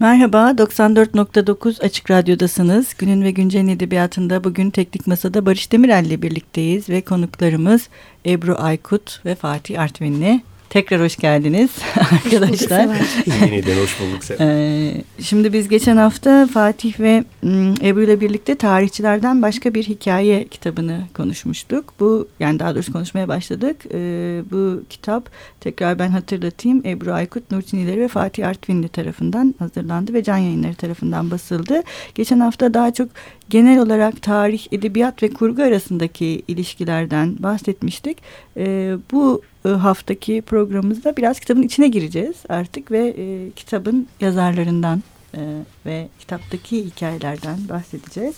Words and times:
Merhaba, 0.00 0.50
94.9 0.50 1.82
Açık 1.82 2.10
Radyo'dasınız. 2.10 2.94
Günün 2.98 3.22
ve 3.22 3.30
Güncel'in 3.30 3.68
edebiyatında 3.68 4.44
bugün 4.44 4.70
Teknik 4.70 5.06
Masa'da 5.06 5.46
Barış 5.46 5.72
Demirel 5.72 6.04
ile 6.04 6.22
birlikteyiz 6.22 6.88
ve 6.88 7.00
konuklarımız 7.00 7.88
Ebru 8.26 8.56
Aykut 8.58 9.24
ve 9.24 9.34
Fatih 9.34 9.80
Artvinli. 9.80 10.40
Tekrar 10.70 11.00
hoş 11.00 11.16
geldiniz 11.16 11.70
arkadaşlar. 12.12 12.88
Yeniden 13.26 13.82
hoş 13.82 14.00
bulduk. 14.00 14.40
Ee, 14.40 14.92
şimdi 15.22 15.52
biz 15.52 15.68
geçen 15.68 15.96
hafta 15.96 16.46
Fatih 16.46 17.00
ve 17.00 17.24
Ebru 17.82 18.02
ile 18.02 18.20
birlikte 18.20 18.54
tarihçilerden 18.54 19.42
başka 19.42 19.74
bir 19.74 19.84
hikaye 19.84 20.48
kitabını 20.48 21.00
konuşmuştuk. 21.14 21.94
Bu 22.00 22.28
yani 22.40 22.58
daha 22.58 22.74
doğrusu 22.74 22.92
konuşmaya 22.92 23.28
başladık. 23.28 23.76
Ee, 23.94 24.42
bu 24.50 24.82
kitap 24.90 25.30
tekrar 25.60 25.98
ben 25.98 26.08
hatırlatayım. 26.08 26.82
Ebru 26.86 27.12
Aykut, 27.12 27.50
Nurçin 27.50 27.78
İleri 27.78 28.00
ve 28.00 28.08
Fatih 28.08 28.48
Artvinli 28.48 28.88
tarafından 28.88 29.54
hazırlandı 29.58 30.14
ve 30.14 30.22
Can 30.22 30.38
Yayınları 30.38 30.74
tarafından 30.74 31.30
basıldı. 31.30 31.82
Geçen 32.14 32.40
hafta 32.40 32.74
daha 32.74 32.92
çok 32.92 33.08
genel 33.50 33.78
olarak 33.78 34.22
tarih, 34.22 34.66
edebiyat 34.72 35.22
ve 35.22 35.30
kurgu 35.30 35.62
arasındaki 35.62 36.42
ilişkilerden 36.48 37.36
bahsetmiştik. 37.38 38.18
Ee, 38.56 38.96
bu 39.12 39.42
e, 39.64 39.68
haftaki 39.68 40.42
programımızda 40.42 41.16
biraz 41.16 41.40
kitabın 41.40 41.62
içine 41.62 41.88
gireceğiz 41.88 42.36
artık 42.48 42.90
ve 42.90 43.14
e, 43.18 43.50
kitabın 43.50 44.06
yazarlarından 44.20 45.02
e, 45.34 45.40
ve 45.86 46.08
kitaptaki 46.18 46.84
hikayelerden 46.84 47.58
bahsedeceğiz. 47.68 48.34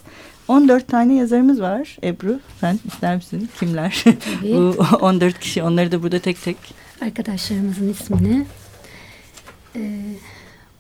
14 0.49 0.89
tane 0.89 1.15
yazarımız 1.15 1.61
var. 1.61 1.97
Ebru 2.05 2.41
sen 2.61 2.79
ister 2.87 3.17
misin? 3.17 3.49
Kimler? 3.61 4.05
Bu 4.43 4.77
14 5.01 5.39
kişi 5.39 5.63
onları 5.63 5.93
da 5.93 6.03
burada 6.03 6.19
tek 6.19 6.43
tek. 6.43 6.57
Arkadaşlarımızın 7.03 7.89
ismini. 7.89 8.47
Ee, 9.77 10.01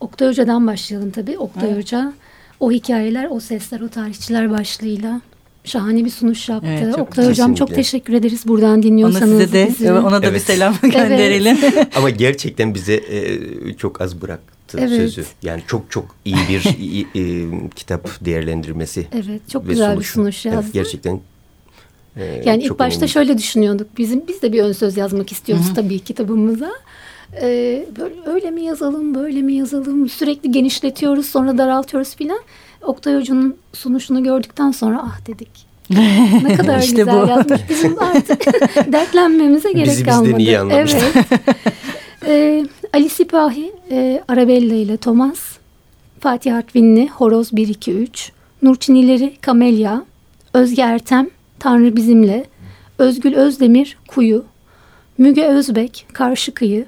Oktay 0.00 0.28
Hoca'dan 0.28 0.66
başlayalım 0.66 1.10
tabii. 1.10 1.38
Oktay 1.38 1.68
evet. 1.68 1.78
Hoca 1.78 2.12
o 2.60 2.72
hikayeler, 2.72 3.28
o 3.30 3.40
sesler, 3.40 3.80
o 3.80 3.88
tarihçiler 3.88 4.50
başlığıyla 4.50 5.20
şahane 5.64 6.04
bir 6.04 6.10
sunuş 6.10 6.48
yaptı. 6.48 6.68
Evet, 6.68 6.94
çok, 6.96 7.00
Oktay 7.08 7.28
Hocam 7.28 7.54
çok 7.54 7.74
teşekkür 7.74 8.12
ederiz 8.12 8.48
buradan 8.48 8.82
dinliyorsanız. 8.82 9.32
Ona 9.32 9.40
size 9.40 9.52
de, 9.52 9.68
bizi. 9.68 9.92
ona 9.92 10.22
da 10.22 10.26
evet. 10.26 10.34
bir 10.34 10.44
selam 10.44 10.74
gönderelim. 10.82 11.58
Evet. 11.62 11.88
Ama 11.96 12.10
gerçekten 12.10 12.74
bize 12.74 12.94
e, 12.94 13.38
çok 13.74 14.00
az 14.00 14.22
bıraktı 14.22 14.78
evet. 14.80 14.96
sözü. 14.96 15.24
Yani 15.42 15.62
çok 15.66 15.90
çok 15.90 16.14
iyi 16.24 16.36
bir 16.48 16.64
e, 17.14 17.50
kitap 17.76 18.24
değerlendirmesi. 18.24 19.06
Evet, 19.12 19.50
çok 19.50 19.68
güzel 19.68 19.92
sunuşu. 19.92 20.00
bir 20.00 20.04
sunuş 20.04 20.46
yazdı. 20.46 20.60
Evet, 20.64 20.74
gerçekten 20.74 21.20
ee, 22.16 22.42
yani 22.44 22.62
ilk 22.62 22.78
başta 22.78 22.98
önemli. 22.98 23.12
şöyle 23.12 23.38
düşünüyorduk. 23.38 23.98
Bizim 23.98 24.28
biz 24.28 24.42
de 24.42 24.52
bir 24.52 24.62
ön 24.62 24.72
söz 24.72 24.96
yazmak 24.96 25.32
istiyoruz 25.32 25.66
Hı 25.66 25.70
-hı. 25.70 25.74
tabii 25.74 25.98
kitabımıza. 25.98 26.72
Ee, 27.42 27.86
böyle 27.98 28.14
öyle 28.26 28.50
mi 28.50 28.62
yazalım, 28.62 29.14
böyle 29.14 29.42
mi 29.42 29.54
yazalım? 29.54 30.08
Sürekli 30.08 30.50
genişletiyoruz, 30.50 31.26
sonra 31.26 31.58
daraltıyoruz 31.58 32.16
filan. 32.16 32.40
Oktay 32.82 33.16
Hoca'nın 33.16 33.56
sunuşunu 33.72 34.22
gördükten 34.22 34.70
sonra 34.70 35.02
ah 35.04 35.26
dedik. 35.26 35.70
Ne 36.42 36.54
kadar 36.56 36.78
işte 36.78 36.96
güzel 36.96 37.22
bu. 37.22 37.30
yazmış. 37.30 37.60
Bizim 37.68 37.98
artık 37.98 38.46
dertlenmemize 38.92 39.72
gerek 39.72 39.86
Bizi 39.86 40.04
kalmadı. 40.04 40.38
Bizi 40.38 40.50
iyi 40.50 40.58
anlamışlar. 40.58 41.00
Evet. 41.14 41.26
ee, 42.26 42.66
Ali 42.94 43.08
Sipahi, 43.08 43.72
e, 43.90 44.22
Arabella 44.28 44.74
ile 44.74 44.96
Thomas, 44.96 45.40
Fatih 46.20 46.56
Artvinli, 46.56 47.08
Horoz 47.08 47.52
1-2-3, 47.52 48.30
Nurçin 48.62 48.94
İleri, 48.94 49.36
Kamelya, 49.40 50.04
Özge 50.54 50.82
Ertem, 50.82 51.30
Tanrı 51.58 51.96
Bizimle, 51.96 52.44
Özgül 52.98 53.34
Özdemir, 53.34 53.98
Kuyu, 54.08 54.44
Müge 55.18 55.44
Özbek, 55.44 56.06
Karşı 56.12 56.54
Kıyı, 56.54 56.86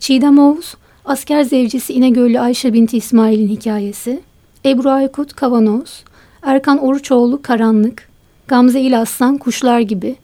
Çiğdem 0.00 0.38
Oğuz, 0.38 0.74
Asker 1.04 1.42
Zevcisi 1.42 1.92
İnegöl'lü 1.92 2.40
Ayşe 2.40 2.72
Binti 2.72 2.96
İsmail'in 2.96 3.48
hikayesi, 3.48 4.20
Ebru 4.64 4.90
Aykut 4.90 5.32
Kavanoz, 5.32 6.04
Erkan 6.42 6.78
Oruçoğlu 6.78 7.42
Karanlık, 7.42 8.08
Gamze 8.48 8.80
İlaslan 8.80 9.38
Kuşlar 9.38 9.80
Gibi, 9.80 10.16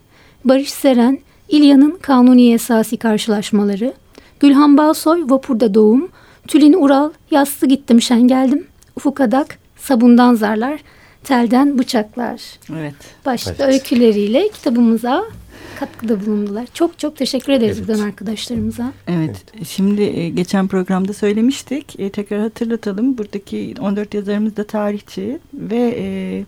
Barış 0.45 0.71
Seren 0.71 1.19
İlya'nın 1.49 1.97
Kanuni 2.01 2.53
Esasi 2.53 2.97
Karşılaşmaları, 2.97 3.93
Gülhan 4.39 4.77
Balsoy 4.77 5.23
Vapurda 5.25 5.73
Doğum, 5.73 6.09
Tülin 6.47 6.73
Ural 6.73 7.11
Yassı 7.31 7.65
Gittim 7.65 8.01
Şen 8.01 8.27
Geldim, 8.27 8.67
Ufuk 8.95 9.21
Adak 9.21 9.59
Sabundan 9.77 10.35
Zarlar, 10.35 10.79
Telden 11.23 11.77
Bıçaklar. 11.79 12.41
Evet. 12.77 12.95
Başta 13.25 13.51
evet. 13.59 13.73
öyküleriyle 13.73 14.49
kitabımıza 14.49 15.23
katkıda 15.75 16.25
bulundular. 16.25 16.67
Çok 16.73 16.99
çok 16.99 17.17
teşekkür 17.17 17.53
ederiz 17.53 17.77
evet. 17.77 17.87
buradan 17.87 18.03
arkadaşlarımıza. 18.03 18.93
Evet. 19.07 19.43
evet. 19.55 19.67
Şimdi 19.67 20.01
e, 20.01 20.29
geçen 20.29 20.67
programda 20.67 21.13
söylemiştik. 21.13 21.99
E, 21.99 22.09
tekrar 22.09 22.39
hatırlatalım. 22.39 23.17
Buradaki 23.17 23.75
14 23.79 24.13
yazarımız 24.13 24.57
da 24.57 24.63
tarihçi 24.63 25.39
ve 25.53 25.95
e, 25.97 26.45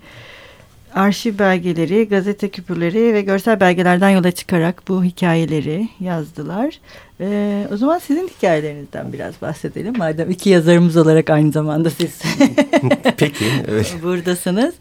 arşiv 0.94 1.40
belgeleri, 1.40 2.08
gazete 2.08 2.50
küpürleri 2.50 3.14
ve 3.14 3.22
görsel 3.22 3.60
belgelerden 3.60 4.10
yola 4.10 4.32
çıkarak 4.32 4.84
bu 4.88 5.04
hikayeleri 5.04 5.90
yazdılar. 6.00 6.80
Ee, 7.22 7.68
o 7.74 7.78
zaman 7.78 8.00
sizin 8.00 8.28
hikayelerinizden 8.28 9.14
biraz 9.14 9.42
bahsedelim. 9.42 9.98
Madem 9.98 10.32
iki 10.32 10.50
yazarımız 10.50 10.98
olarak 10.98 11.30
aynı 11.30 11.52
zamanda 11.52 11.90
siz 11.90 12.22
Peki, 13.18 13.46
evet. 13.68 13.96
buradasınız. 14.04 14.76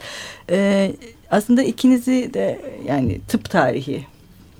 Ee, 0.51 0.93
aslında 1.31 1.63
ikinizi 1.63 2.31
de 2.35 2.61
yani 2.89 3.21
tıp 3.29 3.51
tarihi 3.51 4.07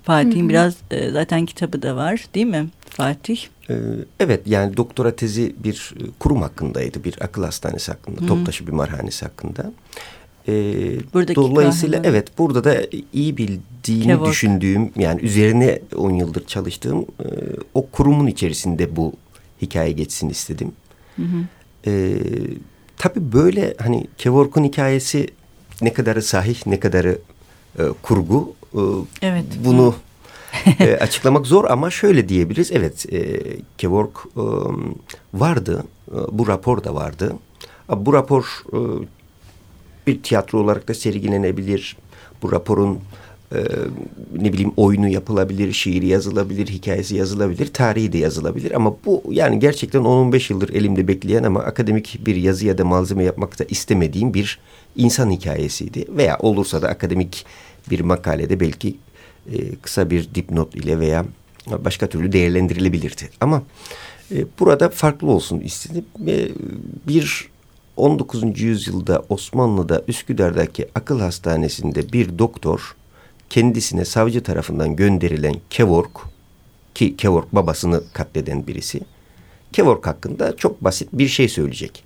Fatih'in 0.07 0.49
biraz 0.49 0.75
e, 0.91 1.11
zaten 1.11 1.47
kitabı 1.47 1.83
da 1.83 1.97
var 1.97 2.25
değil 2.35 2.47
mi 2.47 2.67
Fatih? 2.91 3.39
Ee, 3.71 3.75
evet 4.21 4.41
yani 4.47 4.77
doktora 4.77 5.17
tezi 5.17 5.55
bir 5.65 5.95
e, 6.01 6.03
kurum 6.19 6.43
hakkındaydı. 6.43 7.05
Bir 7.05 7.15
akıl 7.21 7.45
hastanesi 7.45 7.93
hakkında, 7.93 8.21
Hı. 8.21 8.27
Toptaşı 8.27 8.67
Bimarhanesi 8.67 9.25
hakkında. 9.25 9.73
Ee, 10.49 10.53
dolayısıyla 11.15 11.97
kahraman. 11.99 12.11
evet 12.15 12.39
burada 12.39 12.65
da 12.65 12.77
iyi 13.13 13.37
bildiğini 13.37 14.05
Kevork. 14.05 14.31
düşündüğüm 14.31 14.91
yani 14.97 15.21
üzerine 15.21 15.79
10 15.97 16.11
yıldır 16.11 16.47
çalıştığım 16.47 17.01
e, 17.01 17.27
o 17.75 17.87
kurumun 17.87 18.27
içerisinde 18.27 18.97
bu 18.97 19.13
hikaye 19.63 19.93
geçsin 19.93 20.29
istedim. 20.29 20.73
Hı 21.17 21.23
hı. 21.23 21.37
Ee, 21.87 22.17
tabii 22.97 23.33
böyle 23.33 23.75
hani 23.79 24.07
Kevork'un 24.19 24.65
hikayesi 24.65 25.27
ne 25.83 25.93
kadarı 25.93 26.23
sahih 26.23 26.67
ne 26.67 26.81
kadarı 26.81 27.19
e, 27.79 27.83
kurgu 28.03 28.55
e, 28.63 28.66
evet. 29.23 29.45
bunu 29.65 29.95
e, 30.81 30.97
açıklamak 30.97 31.47
zor 31.47 31.65
ama 31.65 31.91
şöyle 31.91 32.29
diyebiliriz. 32.29 32.73
Evet 32.73 33.13
e, 33.13 33.41
Kevork 33.79 34.17
e, 34.37 34.43
vardı. 35.35 35.85
E, 36.11 36.15
bu 36.33 36.49
rapor 36.49 36.85
da 36.85 36.95
vardı. 36.95 37.37
Bu 37.89 38.13
rapor 38.13 38.63
e, 38.73 38.79
bir 40.07 40.23
tiyatro 40.23 40.59
olarak 40.59 40.89
da 40.89 40.95
sergilenebilir. 40.95 41.97
Bu 42.43 42.53
raporun 42.53 42.99
e, 43.53 43.59
ne 44.37 44.53
bileyim 44.53 44.73
oyunu 44.77 45.09
yapılabilir, 45.09 45.73
şiiri 45.73 46.07
yazılabilir, 46.07 46.67
hikayesi 46.67 47.17
yazılabilir, 47.17 47.73
tarihi 47.73 48.13
de 48.13 48.19
yazılabilir. 48.19 48.71
Ama 48.71 48.97
bu 49.07 49.23
yani 49.31 49.59
gerçekten 49.59 50.01
10-15 50.01 50.53
yıldır 50.53 50.69
elimde 50.75 51.09
bekleyen 51.09 51.43
ama 51.43 51.61
akademik 51.61 52.21
bir 52.27 52.37
yazı 52.37 52.67
ya 52.67 52.79
da 52.79 52.85
malzeme 52.85 53.25
yapmakta 53.25 53.65
istemediğim 53.65 54.35
bir 54.35 54.59
insan 54.97 55.31
hikayesiydi. 55.31 56.05
Veya 56.09 56.39
olursa 56.39 56.83
da 56.83 56.89
akademik 56.89 57.47
bir 57.91 58.01
makalede 58.01 58.61
belki 58.61 58.97
e, 59.53 59.75
kısa 59.75 60.11
bir 60.11 60.35
dipnot 60.35 60.75
ile 60.75 61.01
veya 61.01 61.25
başka 61.67 62.07
türlü 62.07 62.33
değerlendirilebilirdi. 62.33 63.31
Ama 63.41 63.63
e, 64.35 64.45
burada 64.61 64.89
farklı 64.89 65.31
olsun 65.31 65.61
istedim. 65.61 66.05
E, 66.27 66.49
bir 67.09 67.49
19. 67.97 68.61
yüzyılda 68.61 69.23
Osmanlı'da 69.29 70.03
Üsküdar'daki 70.09 70.89
akıl 70.95 71.21
hastanesinde 71.21 72.13
bir 72.13 72.39
doktor 72.39 72.97
kendisine 73.51 74.05
savcı 74.05 74.43
tarafından 74.43 74.97
gönderilen 74.97 75.55
Kevork 75.71 76.11
ki 76.95 77.17
Kevork 77.17 77.55
babasını 77.55 78.03
katleden 78.13 78.67
birisi 78.67 79.01
Kevork 79.73 80.07
hakkında 80.07 80.57
çok 80.57 80.85
basit 80.85 81.09
bir 81.13 81.29
şey 81.29 81.49
söyleyecek. 81.49 82.05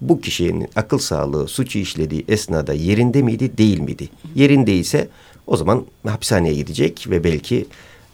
Bu 0.00 0.20
kişinin 0.20 0.68
akıl 0.76 0.98
sağlığı 0.98 1.48
suçu 1.48 1.78
işlediği 1.78 2.24
esnada 2.28 2.72
yerinde 2.72 3.22
miydi 3.22 3.58
değil 3.58 3.80
miydi? 3.80 4.08
Yerindeyse 4.34 5.08
o 5.46 5.56
zaman 5.56 5.84
hapishaneye 6.06 6.54
gidecek 6.54 7.06
ve 7.10 7.24
belki 7.24 7.66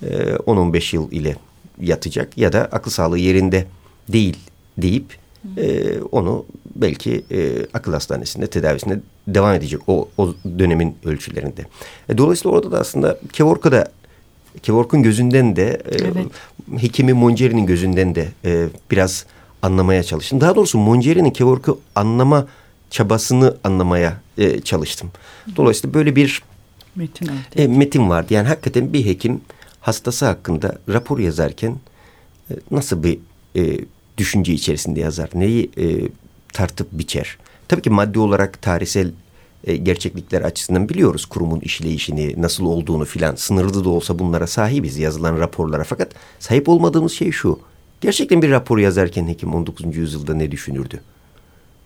e, 0.02 0.06
10-15 0.06 0.96
yıl 0.96 1.12
ile 1.12 1.36
yatacak 1.80 2.38
ya 2.38 2.52
da 2.52 2.64
akıl 2.64 2.90
sağlığı 2.90 3.18
yerinde 3.18 3.66
değil 4.08 4.36
deyip 4.78 5.16
e, 5.56 5.98
onu 6.12 6.44
belki 6.76 7.24
e, 7.30 7.66
akıl 7.74 7.92
hastanesinde 7.92 8.46
tedavisine 8.46 9.00
devam 9.28 9.54
edecek 9.54 9.80
o, 9.86 10.08
o 10.18 10.34
dönemin 10.58 10.96
ölçülerinde. 11.04 11.62
E, 12.08 12.18
dolayısıyla 12.18 12.56
orada 12.56 12.72
da 12.72 12.78
aslında 12.78 13.18
Kevork'a 13.32 13.72
da 13.72 13.92
Kevork'un 14.62 15.02
gözünden 15.02 15.56
de 15.56 15.82
e, 15.84 15.96
evet. 16.04 16.26
hekimi 16.78 17.12
Monceri'nin 17.12 17.66
gözünden 17.66 18.14
de 18.14 18.28
e, 18.44 18.66
biraz 18.90 19.26
anlamaya 19.64 20.02
çalıştım. 20.02 20.40
Daha 20.40 20.56
doğrusu 20.56 20.78
Monceri'nin 20.78 21.30
Kevork'u 21.30 21.80
anlama 21.94 22.46
çabasını 22.90 23.56
anlamaya 23.64 24.20
e, 24.38 24.60
çalıştım. 24.60 25.10
Dolayısıyla 25.56 25.94
böyle 25.94 26.16
bir 26.16 26.42
metin, 26.96 27.30
e, 27.56 27.66
metin 27.66 28.10
vardı. 28.10 28.34
Yani 28.34 28.48
hakikaten 28.48 28.92
bir 28.92 29.06
hekim 29.06 29.40
hastası 29.80 30.26
hakkında 30.26 30.78
rapor 30.88 31.18
yazarken 31.18 31.76
e, 32.50 32.54
nasıl 32.70 33.02
bir 33.02 33.18
e, 33.56 33.80
düşünce 34.18 34.52
içerisinde 34.52 35.00
yazar? 35.00 35.30
Neyi 35.34 35.70
e, 35.76 36.08
tartıp 36.52 36.88
biçer. 36.92 37.38
Tabii 37.68 37.82
ki 37.82 37.90
maddi 37.90 38.18
olarak 38.18 38.62
tarihsel 38.62 39.10
e, 39.64 39.76
gerçeklikler 39.76 40.42
açısından 40.42 40.88
biliyoruz 40.88 41.26
kurumun 41.26 41.60
işleyişini, 41.60 42.42
nasıl 42.42 42.64
olduğunu 42.64 43.04
filan. 43.04 43.34
Sınırlı 43.34 43.84
da 43.84 43.88
olsa 43.88 44.18
bunlara 44.18 44.46
sahibiz 44.46 44.98
yazılan 44.98 45.38
raporlara. 45.38 45.84
Fakat 45.84 46.12
sahip 46.38 46.68
olmadığımız 46.68 47.12
şey 47.12 47.30
şu. 47.30 47.58
Gerçekten 48.04 48.42
bir 48.42 48.50
rapor 48.50 48.78
yazarken 48.78 49.28
hekim 49.28 49.54
19. 49.54 49.96
yüzyılda 49.96 50.34
ne 50.34 50.50
düşünürdü? 50.50 51.00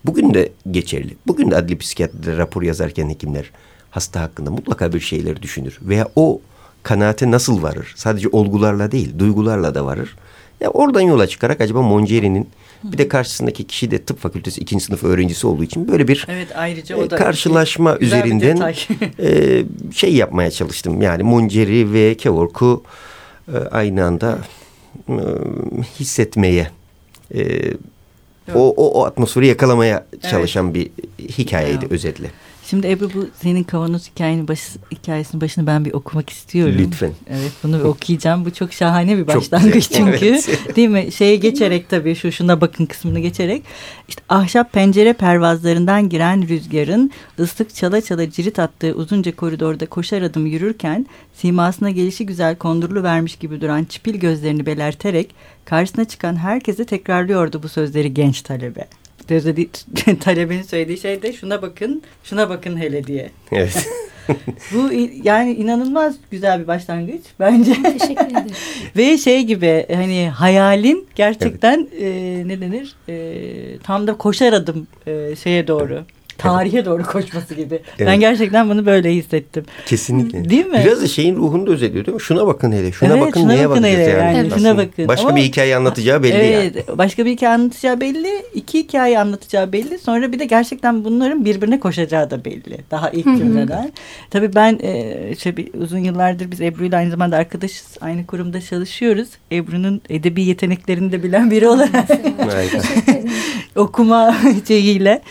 Bugün 0.05 0.33
de 0.33 0.51
geçerli. 0.71 1.15
Bugün 1.27 1.51
de 1.51 1.55
adli 1.55 1.77
psikiyatride 1.77 2.37
rapor 2.37 2.61
yazarken 2.61 3.09
hekimler 3.09 3.51
hasta 3.91 4.21
hakkında 4.21 4.51
mutlaka 4.51 4.93
bir 4.93 4.99
şeyler 4.99 5.41
düşünür. 5.41 5.77
Veya 5.81 6.07
o 6.15 6.41
kanaate 6.83 7.31
nasıl 7.31 7.61
varır? 7.61 7.93
Sadece 7.95 8.27
olgularla 8.31 8.91
değil, 8.91 9.19
duygularla 9.19 9.75
da 9.75 9.85
varır. 9.85 10.15
Ya 10.59 10.69
oradan 10.69 11.01
yola 11.01 11.27
çıkarak 11.27 11.61
acaba 11.61 11.81
Monceri'nin 11.81 12.49
bir 12.83 12.97
de 12.97 13.07
karşısındaki 13.07 13.63
kişi 13.67 13.91
de 13.91 14.03
tıp 14.03 14.19
fakültesi 14.19 14.61
ikinci 14.61 14.83
sınıf 14.83 15.03
öğrencisi 15.03 15.47
olduğu 15.47 15.63
için 15.63 15.87
böyle 15.87 16.07
bir 16.07 16.25
evet, 16.29 16.47
ayrıca 16.55 16.97
o 16.97 17.09
da 17.09 17.15
karşılaşma 17.15 17.97
üzerinden 17.97 18.73
e, 19.19 19.63
şey 19.93 20.15
yapmaya 20.15 20.51
çalıştım. 20.51 21.01
Yani 21.01 21.23
Monceri 21.23 21.93
ve 21.93 22.17
Kevork'u 22.17 22.83
e, 23.53 23.57
aynı 23.57 24.05
anda 24.05 24.39
e, 25.09 25.23
hissetmeye 25.99 26.67
e, 27.35 27.73
o, 28.55 28.73
o, 28.77 28.99
o 28.99 29.05
atmosferi 29.05 29.47
yakalamaya 29.47 30.05
çalışan 30.31 30.65
evet. 30.65 30.75
bir 30.75 30.91
hikayeydi 31.27 31.87
özetle. 31.89 32.31
Şimdi 32.69 32.87
Ebru 32.87 33.09
bu 33.13 33.27
senin 33.41 33.63
kavanoz 33.63 34.09
hikayenin 34.11 34.47
baş, 34.47 34.59
hikayesinin 34.91 35.41
başını 35.41 35.67
ben 35.67 35.85
bir 35.85 35.93
okumak 35.93 36.29
istiyorum. 36.29 36.75
Lütfen. 36.77 37.11
Evet 37.29 37.51
bunu 37.63 37.83
okuyacağım. 37.83 38.45
Bu 38.45 38.53
çok 38.53 38.73
şahane 38.73 39.17
bir 39.17 39.27
başlangıç 39.27 39.91
çünkü. 39.91 40.25
Evet. 40.25 40.59
Değil 40.75 40.89
mi? 40.89 41.11
Şeye 41.11 41.35
geçerek 41.35 41.89
tabii 41.89 42.15
şu 42.15 42.31
şuna 42.31 42.61
bakın 42.61 42.85
kısmını 42.85 43.19
geçerek. 43.19 43.63
İşte 44.07 44.21
ahşap 44.29 44.73
pencere 44.73 45.13
pervazlarından 45.13 46.09
giren 46.09 46.47
rüzgarın 46.47 47.11
ıslık 47.39 47.75
çala 47.75 48.01
çala 48.01 48.29
cirit 48.29 48.59
attığı 48.59 48.93
uzunca 48.93 49.35
koridorda 49.35 49.85
koşar 49.85 50.21
adım 50.21 50.45
yürürken 50.45 51.05
simasına 51.33 51.89
gelişi 51.89 52.25
güzel 52.25 52.55
kondurulu 52.55 53.03
vermiş 53.03 53.35
gibi 53.35 53.61
duran 53.61 53.83
çipil 53.83 54.15
gözlerini 54.15 54.65
belerterek 54.65 55.35
karşısına 55.65 56.05
çıkan 56.05 56.35
herkese 56.35 56.85
tekrarlıyordu 56.85 57.63
bu 57.63 57.69
sözleri 57.69 58.13
genç 58.13 58.41
talebe 58.41 58.87
dedi, 59.29 59.69
talebenin 60.19 60.61
söylediği 60.61 60.97
şey 60.97 61.21
de 61.21 61.33
şuna 61.33 61.61
bakın, 61.61 62.01
şuna 62.23 62.49
bakın 62.49 62.77
hele 62.77 63.03
diye. 63.03 63.29
Evet. 63.51 63.89
Bu 64.73 64.89
yani 65.23 65.53
inanılmaz 65.53 66.15
güzel 66.31 66.61
bir 66.61 66.67
başlangıç 66.67 67.21
bence. 67.39 67.73
Teşekkür 67.73 68.25
ederim. 68.25 68.51
Ve 68.97 69.17
şey 69.17 69.43
gibi 69.43 69.85
hani 69.93 70.29
hayalin 70.29 71.07
gerçekten 71.15 71.87
evet. 71.91 72.03
e, 72.03 72.47
ne 72.47 72.61
denir? 72.61 72.95
E, 73.09 73.77
tam 73.83 74.07
da 74.07 74.17
koşar 74.17 74.53
adım 74.53 74.87
e, 75.07 75.35
şeye 75.35 75.67
doğru. 75.67 75.93
Evet 75.93 76.18
tarihe 76.39 76.85
doğru 76.85 77.03
koşması 77.03 77.53
gibi. 77.53 77.75
Evet. 77.75 78.07
Ben 78.07 78.19
gerçekten 78.19 78.69
bunu 78.69 78.85
böyle 78.85 79.15
hissettim. 79.15 79.65
Kesinlikle. 79.85 80.49
Değil 80.49 80.65
mi? 80.65 80.81
Biraz 80.85 81.01
da 81.01 81.07
şeyin 81.07 81.35
ruhunu 81.35 81.67
da 81.67 81.71
özeliyor 81.71 82.05
değil 82.05 82.15
mi? 82.15 82.21
Şuna 82.21 82.47
bakın 82.47 82.71
hele. 82.71 82.91
Şuna 82.91 83.13
evet, 83.13 83.21
bakın 83.21 83.41
şuna 83.41 83.53
neye 83.53 83.69
bakın 83.69 83.83
hele. 83.83 84.01
yani. 84.01 84.37
yani 84.37 84.51
şuna 84.51 84.77
bakın. 84.77 85.07
Başka 85.07 85.27
Ama, 85.27 85.35
bir 85.35 85.41
hikaye 85.41 85.75
anlatacağı 85.75 86.23
belli 86.23 86.33
evet, 86.33 86.75
yani. 86.75 86.97
Başka 86.97 87.25
bir 87.25 87.31
hikaye 87.31 87.53
anlatacağı 87.53 88.01
belli. 88.01 88.45
iki 88.53 88.79
hikaye 88.79 89.19
anlatacağı 89.19 89.71
belli. 89.71 89.99
Sonra 89.99 90.31
bir 90.31 90.39
de 90.39 90.45
gerçekten 90.45 91.05
bunların 91.05 91.45
birbirine 91.45 91.79
koşacağı 91.79 92.31
da 92.31 92.45
belli. 92.45 92.77
Daha 92.91 93.09
ilk 93.09 93.25
cümleden. 93.25 93.91
Tabii 94.29 94.55
ben 94.55 94.79
e, 94.81 95.35
şey, 95.35 95.53
uzun 95.81 95.99
yıllardır 95.99 96.51
biz 96.51 96.61
Ebru 96.61 96.85
ile 96.85 96.97
aynı 96.97 97.11
zamanda 97.11 97.37
arkadaşız. 97.37 97.97
Aynı 98.01 98.25
kurumda 98.25 98.61
çalışıyoruz. 98.61 99.29
Ebru'nun 99.51 100.01
edebi 100.09 100.43
yeteneklerini 100.43 101.11
de 101.11 101.23
bilen 101.23 101.51
biri 101.51 101.67
olarak. 101.67 102.09
okuma 103.75 104.35
şeyiyle. 104.67 105.21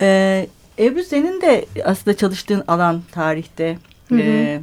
Ee, 0.00 0.46
Ebru 0.78 1.02
senin 1.02 1.40
de 1.40 1.66
aslında 1.84 2.16
çalıştığın 2.16 2.64
alan 2.68 3.02
tarihte 3.12 3.78
hı 4.08 4.14
hı. 4.14 4.20
E, 4.20 4.60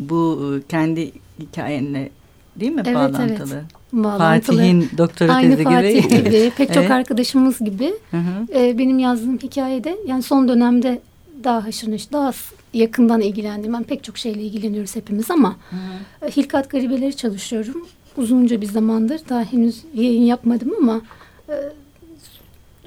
bu 0.00 0.52
e, 0.56 0.68
kendi 0.68 1.12
hikayenle 1.40 2.10
değil 2.56 2.72
mi 2.72 2.82
evet, 2.84 2.94
bağlantılı? 2.94 3.54
Evet. 3.54 3.64
Bağlantılı. 3.92 4.56
Fatih'in 4.56 4.90
doktora 4.98 5.34
Aynı 5.34 5.50
tezi 5.50 5.64
Fatih 5.64 6.02
gibi. 6.02 6.24
gibi 6.24 6.52
pek 6.56 6.68
çok 6.68 6.76
evet. 6.76 6.90
arkadaşımız 6.90 7.58
gibi. 7.58 7.94
Hı 8.10 8.16
hı. 8.16 8.58
E, 8.58 8.78
benim 8.78 8.98
yazdığım 8.98 9.38
hikayede 9.38 9.98
yani 10.06 10.22
son 10.22 10.48
dönemde 10.48 11.00
daha 11.44 11.64
haşır 11.64 11.90
neşir, 11.90 12.12
daha 12.12 12.32
yakından 12.74 13.20
ilgilendim. 13.20 13.72
Ben 13.72 13.82
pek 13.82 14.04
çok 14.04 14.18
şeyle 14.18 14.42
ilgileniyoruz 14.42 14.96
hepimiz 14.96 15.30
ama 15.30 15.56
hı 15.70 15.76
hı. 15.76 16.28
E, 16.28 16.30
Hilkat 16.30 16.70
Garibeleri 16.70 17.16
çalışıyorum. 17.16 17.86
Uzunca 18.16 18.60
bir 18.60 18.66
zamandır 18.66 19.20
daha 19.28 19.44
henüz 19.44 19.84
yayın 19.94 20.22
yapmadım 20.22 20.72
ama 20.78 21.00
e, 21.48 21.54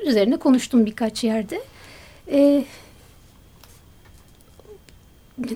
üzerine 0.05 0.37
konuştum 0.37 0.85
birkaç 0.85 1.23
yerde 1.23 1.61
e, 2.31 2.63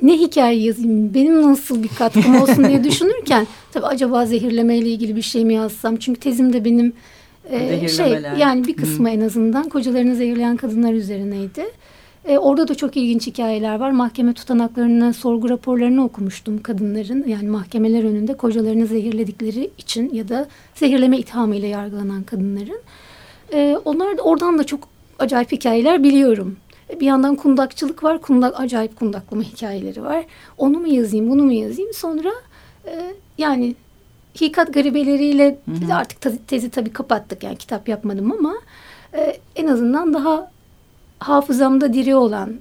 ne 0.02 0.14
hikaye 0.18 0.60
yazayım, 0.60 1.14
benim 1.14 1.42
nasıl 1.42 1.84
bir 1.84 1.88
katkım 1.88 2.42
olsun 2.42 2.68
diye 2.68 2.84
düşünürken 2.90 3.48
tabii 3.72 3.86
acaba 3.86 4.26
zehirlemeyle 4.26 4.90
ilgili 4.90 5.16
bir 5.16 5.22
şey 5.22 5.46
mi 5.46 5.54
yazsam? 5.54 5.96
Çünkü 5.96 6.20
tezimde 6.20 6.66
benim 6.66 6.94
e, 7.50 7.88
şey 7.88 8.18
yani 8.40 8.68
bir 8.68 8.76
kısmı 8.76 9.10
hmm. 9.10 9.20
en 9.20 9.22
azından 9.22 9.70
kocalarını 9.70 10.16
zehirleyen 10.16 10.58
kadınlar 10.58 10.94
üzerineydi. 10.94 11.66
E, 12.28 12.38
orada 12.38 12.68
da 12.68 12.76
çok 12.76 12.98
ilginç 12.98 13.28
hikayeler 13.28 13.80
var. 13.80 13.92
Mahkeme 13.92 14.34
tutanaklarını, 14.34 15.14
sorgu 15.14 15.50
raporlarını 15.50 16.04
okumuştum 16.06 16.62
kadınların. 16.62 17.28
Yani 17.28 17.48
mahkemeler 17.48 18.04
önünde 18.04 18.34
kocalarını 18.34 18.86
zehirledikleri 18.86 19.70
için 19.78 20.14
ya 20.14 20.30
da 20.30 20.48
zehirleme 20.76 21.18
ithamıyla 21.18 21.68
yargılanan 21.68 22.24
kadınların. 22.24 22.80
E, 23.54 23.78
onlar 23.86 24.18
da 24.18 24.22
oradan 24.22 24.58
da 24.58 24.64
çok 24.64 24.88
acayip 25.20 25.52
hikayeler 25.52 26.04
biliyorum. 26.04 26.58
Bir 26.90 27.06
yandan 27.06 27.36
kundakçılık 27.36 28.04
var. 28.04 28.22
Kundak, 28.22 28.60
acayip 28.60 29.00
kundaklama 29.00 29.44
hikayeleri 29.44 30.04
var. 30.04 30.26
Onu 30.58 30.80
mu 30.80 30.88
yazayım, 30.88 31.30
bunu 31.30 31.44
mu 31.44 31.52
yazayım? 31.52 31.94
Sonra 31.94 32.32
e, 32.88 33.14
yani 33.38 33.76
Hikat 34.42 34.74
garibeleriyle 34.74 35.58
hı 35.66 35.86
hı. 35.86 35.94
artık 35.94 36.22
tezi, 36.22 36.46
tezi 36.46 36.70
tabii 36.70 36.94
kapattık. 36.94 37.44
Yani 37.44 37.56
kitap 37.56 37.90
yapmadım 37.90 38.32
ama 38.32 38.56
e, 39.14 39.38
en 39.56 39.68
azından 39.68 40.14
daha 40.14 40.52
hafızamda 41.20 41.94
diri 41.94 42.16
olan 42.16 42.56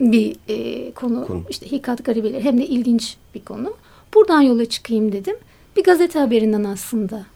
bir 0.00 0.36
e, 0.48 0.90
konu. 0.92 1.26
konu. 1.26 1.42
İşte 1.50 1.70
Hikat 1.70 2.04
garibeleri 2.04 2.44
hem 2.44 2.58
de 2.58 2.66
ilginç 2.66 3.16
bir 3.34 3.44
konu. 3.44 3.72
Buradan 4.14 4.40
yola 4.40 4.64
çıkayım 4.64 5.12
dedim. 5.12 5.36
Bir 5.76 5.84
gazete 5.84 6.18
haberinden 6.18 6.64
aslında 6.64 7.26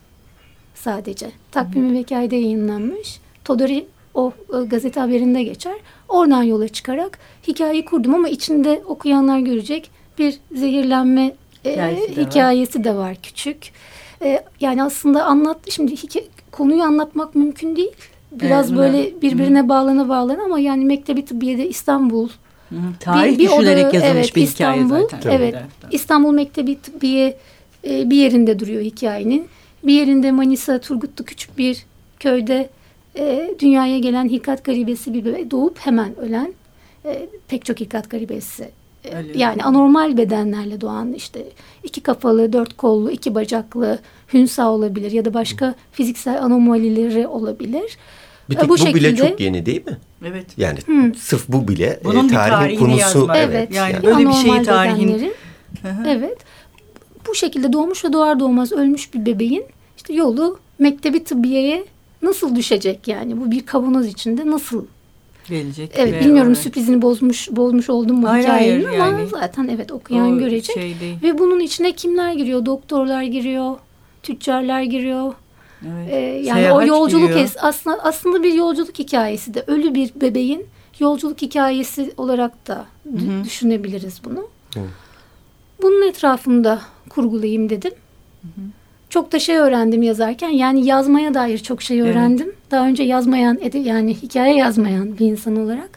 sadece. 0.75 1.33
Takvimi 1.51 1.95
ve 1.95 1.99
hikayede 1.99 2.37
yayınlanmış. 2.37 3.21
Todori 3.45 3.87
o 4.14 4.32
e, 4.55 4.64
gazete 4.64 5.00
haberinde 5.00 5.43
geçer. 5.43 5.75
Oradan 6.08 6.43
yola 6.43 6.69
çıkarak 6.69 7.19
hikayeyi 7.48 7.84
kurdum 7.84 8.15
ama 8.15 8.29
içinde 8.29 8.82
okuyanlar 8.87 9.39
görecek 9.39 9.91
bir 10.19 10.39
zehirlenme 10.55 11.34
e, 11.65 11.72
hikayesi, 11.72 12.17
de, 12.17 12.25
hikayesi 12.25 12.79
var. 12.79 12.84
de 12.84 12.94
var 12.94 13.17
küçük. 13.22 13.72
E, 14.22 14.44
yani 14.60 14.82
aslında 14.82 15.25
anlat 15.25 15.58
şimdi 15.70 15.94
konuyu 16.51 16.82
anlatmak 16.82 17.34
mümkün 17.34 17.77
değil. 17.77 17.93
Biraz 18.32 18.69
evet, 18.69 18.79
böyle 18.79 19.22
birbirine 19.22 19.63
Hı. 19.63 19.69
bağlana 19.69 20.08
bağlana 20.08 20.43
ama 20.43 20.58
yani 20.58 20.84
Mektebi 20.84 21.25
Tıbbiye'de 21.25 21.69
İstanbul 21.69 22.29
Hı. 22.69 22.77
Tarih 23.01 23.32
bir, 23.32 23.39
bir 23.39 23.44
düşünerek 23.44 23.87
odağı, 23.87 23.94
yazılmış 23.94 24.27
evet, 24.27 24.37
bir 24.37 24.43
İstanbul, 24.43 24.84
hikaye 24.84 25.03
zaten. 25.03 25.31
Evet. 25.31 25.55
İstanbul 25.91 26.32
Mektebi 26.32 26.79
Tıbbiye 26.79 27.37
e, 27.87 28.10
bir 28.10 28.17
yerinde 28.17 28.58
duruyor 28.58 28.82
hikayenin. 28.82 29.46
Bir 29.84 29.93
yerinde 29.93 30.32
Manisa 30.32 30.81
Turgutlu 30.81 31.25
küçük 31.25 31.58
bir 31.58 31.87
köyde 32.20 32.70
e, 33.17 33.55
dünyaya 33.59 33.99
gelen 33.99 34.29
hikat 34.29 34.65
garibesi 34.65 35.15
bir 35.15 35.25
bebek 35.25 35.51
doğup 35.51 35.79
hemen 35.79 36.19
ölen 36.19 36.55
e, 37.05 37.29
pek 37.49 37.65
çok 37.65 37.81
hikat 37.81 38.11
garibesi 38.11 38.71
e, 39.05 39.25
yani 39.35 39.65
anormal 39.65 40.17
bedenlerle 40.17 40.81
doğan 40.81 41.13
işte 41.13 41.45
iki 41.83 42.01
kafalı, 42.01 42.53
dört 42.53 42.77
kollu, 42.77 43.11
iki 43.11 43.35
bacaklı 43.35 43.99
hünsa 44.33 44.71
olabilir 44.71 45.13
ya 45.13 45.25
da 45.25 45.35
başka 45.35 45.75
fiziksel 45.93 46.43
anomalileri 46.43 47.27
olabilir. 47.27 47.99
Bir 48.51 48.57
tek 48.57 48.65
bu, 48.65 48.69
bu 48.69 48.79
şekilde, 48.79 48.95
bile 48.95 49.17
çok 49.17 49.41
yeni 49.41 49.67
değil 49.67 49.87
mi? 49.87 49.99
Evet. 50.25 50.47
Yani 50.57 50.79
hmm. 50.87 51.15
sırf 51.15 51.49
bu 51.49 51.69
bile 51.69 51.87
e, 51.87 52.05
Bunun 52.05 52.29
tarihin 52.29 52.79
konusu. 52.79 52.99
Yazmak. 52.99 53.37
Evet. 53.37 53.75
Yani, 53.75 53.93
yani 53.93 54.05
böyle 54.05 54.29
bir 54.29 54.33
şey 54.33 54.63
tarihin. 54.63 55.33
evet. 56.07 56.39
Bu 57.29 57.35
şekilde 57.35 57.73
doğmuş 57.73 58.05
ve 58.05 58.13
doğar 58.13 58.41
doğmaz 58.41 58.73
ölmüş 58.73 59.15
bir 59.15 59.27
bebeğin 59.27 59.65
işte 59.97 60.15
yolu 60.15 60.59
mektebi 60.79 61.25
tıbbiyeye 61.25 61.85
nasıl 62.22 62.56
düşecek 62.56 63.08
yani? 63.08 63.41
Bu 63.41 63.50
bir 63.50 63.67
kavanoz 63.67 64.06
içinde 64.06 64.46
nasıl 64.46 64.84
gelecek? 65.48 65.91
Evet 65.94 66.24
bilmiyorum 66.24 66.52
oraya. 66.52 66.62
sürprizini 66.62 67.02
bozmuş 67.02 67.48
bozmuş 67.50 67.91
oldum 67.91 68.20
mu 68.20 68.29
hayır, 68.29 68.44
hikayenin 68.44 68.84
hayır, 68.84 69.00
ama 69.00 69.19
yani. 69.19 69.29
zaten 69.29 69.69
evet 69.69 69.93
okuyan 69.93 70.32
o 70.32 70.38
görecek. 70.38 70.74
Şey 70.74 70.96
Ve 71.22 71.38
bunun 71.38 71.60
içine 71.60 71.93
kimler 71.93 72.32
giriyor? 72.32 72.67
Doktorlar 72.67 73.22
giriyor, 73.22 73.76
tüccarlar 74.22 74.82
giriyor. 74.82 75.34
Evet. 75.86 76.12
Ee, 76.12 76.17
yani 76.17 76.60
Seyahat 76.60 76.82
o 76.82 76.86
yolculuk 76.86 77.36
es 77.36 77.56
aslında 77.60 78.05
aslında 78.05 78.43
bir 78.43 78.55
yolculuk 78.55 78.98
hikayesi 78.98 79.55
de 79.55 79.64
ölü 79.67 79.94
bir 79.94 80.10
bebeğin 80.20 80.67
yolculuk 80.98 81.43
hikayesi 81.43 82.12
olarak 82.17 82.69
da 82.69 82.86
Hı 83.02 83.08
-hı. 83.08 83.44
düşünebiliriz 83.44 84.20
bunu. 84.24 84.48
Hı. 84.74 84.81
Bunun 85.82 86.08
etrafında 86.08 86.81
kurgulayayım 87.08 87.70
dedim. 87.70 87.93
Hı 88.43 88.48
-hı. 88.48 88.81
Çok 89.13 89.33
da 89.33 89.39
şey 89.39 89.57
öğrendim 89.57 90.03
yazarken. 90.03 90.49
Yani 90.49 90.87
yazmaya 90.87 91.35
dair 91.35 91.59
çok 91.59 91.83
şey 91.83 92.01
öğrendim. 92.01 92.47
Evet. 92.47 92.71
Daha 92.71 92.87
önce 92.87 93.03
yazmayan, 93.03 93.59
yani 93.75 94.15
hikaye 94.15 94.57
yazmayan 94.57 95.19
bir 95.19 95.27
insan 95.27 95.57
olarak. 95.57 95.91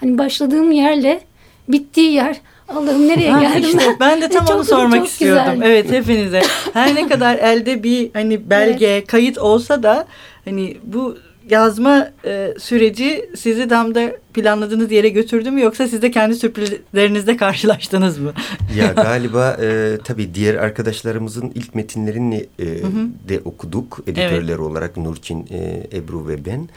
Hani 0.00 0.18
başladığım 0.18 0.72
yerle 0.72 1.20
bittiği 1.68 2.12
yer 2.12 2.36
Allah'ım 2.68 3.08
nereye 3.08 3.32
ha, 3.32 3.42
geldim 3.42 3.62
işte, 3.62 3.78
ben? 3.78 3.96
Ben 4.00 4.22
de 4.22 4.28
tam 4.28 4.46
onu 4.56 4.64
sormak 4.64 5.06
istiyordum. 5.06 5.54
Güzel. 5.54 5.70
Evet 5.70 5.90
hepinize. 5.92 6.42
Her 6.72 6.94
ne 6.94 7.08
kadar 7.08 7.36
elde 7.36 7.82
bir 7.82 8.10
hani 8.12 8.50
belge, 8.50 8.86
evet. 8.86 9.06
kayıt 9.06 9.38
olsa 9.38 9.82
da 9.82 10.06
hani 10.44 10.76
bu 10.82 11.18
yazma 11.50 12.10
e, 12.24 12.54
süreci 12.58 13.30
sizi 13.36 13.70
damda 13.70 14.12
planladığınız 14.34 14.92
yere 14.92 15.08
götürdü 15.08 15.50
mü 15.50 15.60
yoksa 15.60 15.88
siz 15.88 16.02
de 16.02 16.10
kendi 16.10 16.34
sürprizlerinizle 16.34 17.36
karşılaştınız 17.36 18.18
mı? 18.18 18.32
ya 18.76 18.86
galiba 18.96 19.56
e, 19.60 19.98
tabii 20.04 20.34
diğer 20.34 20.54
arkadaşlarımızın 20.54 21.52
ilk 21.54 21.74
metinlerini 21.74 22.46
e, 22.58 22.64
hı 22.64 22.86
hı. 22.86 23.28
de 23.28 23.40
okuduk 23.44 24.00
editörler 24.06 24.48
evet. 24.48 24.60
olarak 24.60 24.96
Nurçin, 24.96 25.46
e, 25.50 25.86
Ebru 25.92 26.28
ve 26.28 26.44
ben 26.44 26.68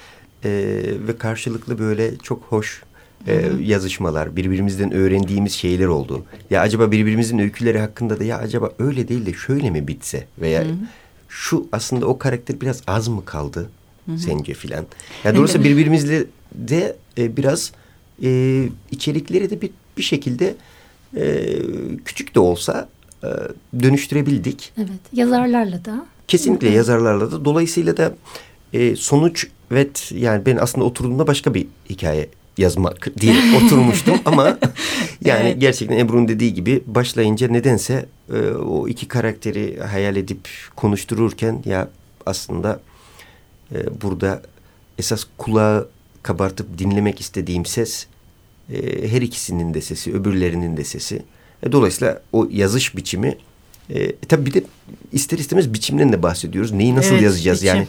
e, 0.44 0.50
ve 1.08 1.18
karşılıklı 1.18 1.80
böyle 1.80 2.18
çok 2.18 2.44
hoş 2.44 2.84
e, 3.28 3.50
yazışmalar, 3.62 4.36
birbirimizden 4.36 4.94
öğrendiğimiz 4.94 5.54
şeyler 5.54 5.86
oldu. 5.86 6.25
Ya 6.50 6.62
acaba 6.62 6.92
birbirimizin 6.92 7.40
öyküleri 7.40 7.80
hakkında 7.80 8.20
da 8.20 8.24
ya 8.24 8.38
acaba 8.38 8.72
öyle 8.80 9.08
değil 9.08 9.25
de 9.25 9.34
şöyle 9.34 9.70
mi 9.70 9.88
bitse 9.88 10.28
veya 10.42 10.62
hı 10.62 10.66
hı. 10.66 10.75
şu 11.30 11.68
aslında 11.72 12.06
o 12.06 12.18
karakter 12.18 12.62
biraz 12.62 12.82
az 12.88 13.08
mı 13.08 13.25
kaldı 13.25 13.70
hı 14.13 14.18
sence 14.18 14.53
filan. 14.53 14.86
Ya 15.24 15.36
doğrusu 15.36 15.63
birbirimizle 15.63 16.25
de 16.56 16.96
e, 17.18 17.38
biraz 17.38 17.72
e, 18.24 18.63
içerikleri 18.91 19.50
de 19.50 19.62
bir, 19.62 19.70
bir 19.98 20.03
şekilde 20.03 20.56
e, 21.18 21.56
küçük 22.06 22.36
de 22.36 22.39
olsa 22.39 22.89
e, 23.24 23.27
dönüştürebildik. 23.84 24.74
Evet, 24.77 25.01
yazarlarla 25.13 25.86
da. 25.86 26.06
Kesinlikle 26.27 26.70
hı. 26.70 26.74
yazarlarla 26.74 27.32
da. 27.32 27.46
Dolayısıyla 27.46 27.98
da 27.98 28.15
e, 28.74 28.96
sonuç 28.96 29.48
evet 29.72 30.12
yani 30.15 30.46
ben 30.46 30.58
aslında 30.58 30.86
oturduğumda 30.86 31.27
başka 31.27 31.53
bir 31.53 31.68
hikaye 31.89 32.30
yazmak 32.58 33.20
diye 33.20 33.36
oturmuştum 33.63 34.20
ama 34.25 34.58
yani 35.25 35.50
evet. 35.50 35.62
gerçekten 35.62 35.98
Ebru'nun 35.98 36.27
dediği 36.27 36.53
gibi 36.53 36.84
başlayınca 36.86 37.48
nedense 37.48 38.06
e, 38.34 38.39
o 38.51 38.88
iki 38.88 39.08
karakteri 39.08 39.80
hayal 39.80 40.15
edip 40.15 40.50
konuştururken 40.75 41.63
ya 41.65 41.89
aslında 42.25 42.80
e, 43.75 44.01
burada 44.01 44.42
esas 44.98 45.25
kulağı 45.38 45.88
kabartıp 46.24 46.78
dinlemek 46.78 47.22
istediğim 47.22 47.66
ses 47.66 48.08
e, 48.74 49.12
her 49.12 49.22
ikisinin 49.22 49.74
de 49.74 49.82
sesi 49.82 50.13
öbürlerinin 50.13 50.78
de 50.78 50.84
sesi. 50.84 51.22
E, 51.63 51.72
dolayısıyla 51.72 52.22
o 52.34 52.48
yazış 52.51 52.96
biçimi 52.96 53.38
e, 53.90 54.16
tabii 54.16 54.46
bir 54.46 54.54
de 54.54 54.63
ister 55.12 55.38
istemez 55.38 55.74
biçimden 55.74 56.13
de 56.13 56.24
bahsediyoruz. 56.24 56.72
Neyi 56.72 56.96
nasıl 56.96 57.13
evet, 57.13 57.22
yazacağız? 57.22 57.62
Biçim. 57.62 57.75
Yani 57.75 57.88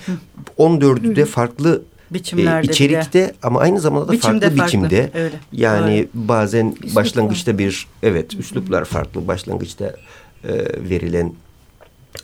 14'ü 0.59 1.17
de 1.17 1.25
farklı 1.25 1.83
biçimlerde 2.11 2.67
e, 2.67 2.71
içerikte 2.71 3.21
de. 3.21 3.35
ama 3.43 3.61
aynı 3.61 3.81
zamanda 3.81 4.09
da 4.09 4.13
biçimde 4.13 4.41
farklı, 4.41 4.57
farklı 4.57 4.67
biçimde. 4.67 5.11
Öyle. 5.15 5.35
Yani 5.53 5.93
Öyle. 5.93 6.09
bazen 6.15 6.77
Üslup 6.83 6.97
başlangıçta 6.97 7.59
bir 7.59 7.87
evet 8.03 8.35
üsluplar 8.35 8.85
farklı. 8.85 9.29
Başlangıçta 9.29 9.97
e, 10.45 10.53
verilen 10.91 11.33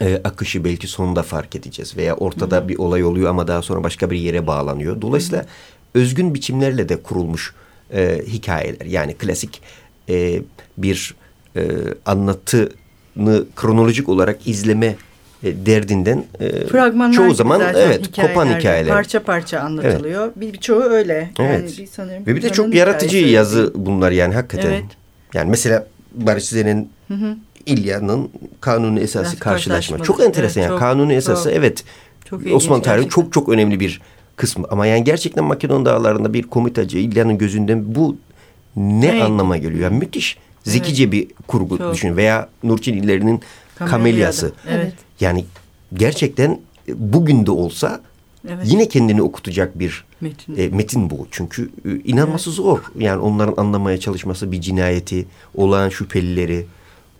e, 0.01 0.21
akışı 0.25 0.65
belki 0.65 0.87
sonunda 0.87 1.23
fark 1.23 1.57
edeceğiz 1.57 1.97
veya 1.97 2.17
ortada 2.17 2.57
Hı 2.57 2.61
-hı. 2.61 2.69
bir 2.69 2.79
olay 2.79 3.05
oluyor 3.05 3.31
ama 3.31 3.49
daha 3.49 3.63
sonra 3.63 3.85
başka 3.85 4.11
bir 4.11 4.19
yere 4.19 4.47
bağlanıyor. 4.47 5.03
Dolayısıyla 5.03 5.43
Hı 5.43 5.45
-hı. 5.45 5.49
özgün 5.95 6.35
biçimlerle 6.35 6.89
de 6.89 7.03
kurulmuş 7.03 7.55
e, 7.93 8.23
hikayeler. 8.27 8.87
Yani 8.87 9.15
klasik 9.15 9.63
e, 10.09 10.43
bir 10.79 11.15
e, 11.57 11.63
anlatını 12.07 13.45
kronolojik 13.57 14.09
olarak 14.09 14.47
izleme 14.47 14.97
e, 15.43 15.67
derdinden 15.67 16.25
e, 16.41 17.13
çoğu 17.13 17.35
zaman 17.35 17.61
evet 17.61 18.07
hikayeler, 18.07 18.35
kopan 18.35 18.59
hikayeler. 18.59 18.95
Parça 18.95 19.23
parça 19.23 19.61
anlatılıyor. 19.61 20.25
Evet. 20.25 20.41
Bir 20.41 20.53
birçoğu 20.53 20.83
öyle. 20.83 21.31
Evet. 21.39 21.79
bir 21.79 21.87
sanırım 21.87 22.27
Ve 22.27 22.37
bir 22.37 22.43
de 22.43 22.51
çok 22.51 22.75
yaratıcı 22.75 23.17
yazı 23.19 23.73
bunlar 23.75 24.11
yani 24.11 24.35
hakikaten. 24.35 24.73
Evet. 24.73 24.85
Yani 25.35 25.51
mesela 25.51 25.87
Barış 26.13 26.45
Zen'in 26.45 26.91
İlya'nın 27.69 28.31
kanuni 28.61 29.01
esası 29.01 29.33
Biraz 29.33 29.41
karşılaşma. 29.41 29.99
Çok 29.99 30.21
enteresan 30.21 30.61
evet, 30.61 30.71
yani. 30.71 30.79
Çok, 30.79 30.79
kanuni 30.79 31.15
esası 31.15 31.45
çok, 31.45 31.53
evet. 31.59 31.85
Çok 32.25 32.47
Osmanlı 32.53 32.83
tarihi 32.83 33.09
çok 33.09 33.33
çok 33.33 33.49
önemli 33.49 33.81
bir 33.81 34.01
kısmı. 34.37 34.67
Ama 34.71 34.87
yani 34.87 35.05
gerçekten 35.05 35.45
Makedon 35.45 35.85
dağlarında 35.85 36.35
bir 36.35 36.43
komitacı 36.43 36.99
İlya'nın 36.99 37.39
gözünden 37.39 37.95
bu 37.95 38.17
ne 38.77 39.07
evet. 39.07 39.23
anlama 39.23 39.57
geliyor? 39.57 39.81
Yani 39.81 39.99
müthiş 39.99 40.39
zekice 40.65 41.03
evet. 41.05 41.13
bir 41.13 41.29
kurgu 41.47 41.79
çok. 41.79 41.95
düşün. 41.95 42.17
Veya 42.17 42.49
Nurçin 42.63 42.95
İlleri'nin 42.95 43.41
Kamelyası. 43.75 44.53
Evet. 44.69 44.93
Yani 45.21 45.45
gerçekten 45.95 46.61
bugün 46.89 47.47
de 47.47 47.51
olsa 47.51 48.01
evet. 48.49 48.67
yine 48.67 48.89
kendini 48.89 49.23
okutacak 49.23 49.79
bir 49.79 50.05
metin, 50.21 50.57
e, 50.57 50.69
metin 50.69 51.11
bu. 51.11 51.27
Çünkü 51.31 51.71
e, 51.85 51.91
inanması 51.91 52.51
evet. 52.51 52.57
zor. 52.57 52.79
Yani 52.99 53.21
onların 53.21 53.63
anlamaya 53.63 54.01
çalışması 54.01 54.53
bir 54.53 54.61
cinayeti, 54.61 55.27
olağan 55.55 55.89
şüphelileri, 55.89 56.67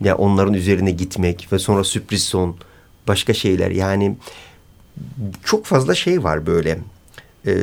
ya 0.01 0.07
yani 0.09 0.15
onların 0.15 0.55
üzerine 0.55 0.91
gitmek 0.91 1.49
ve 1.53 1.59
sonra 1.59 1.85
sürpriz 1.85 2.23
son, 2.23 2.57
başka 3.09 3.35
şeyler. 3.35 3.71
Yani 3.71 4.17
çok 5.45 5.65
fazla 5.65 5.95
şey 5.95 6.25
var 6.25 6.47
böyle. 6.47 6.79
E, 7.47 7.55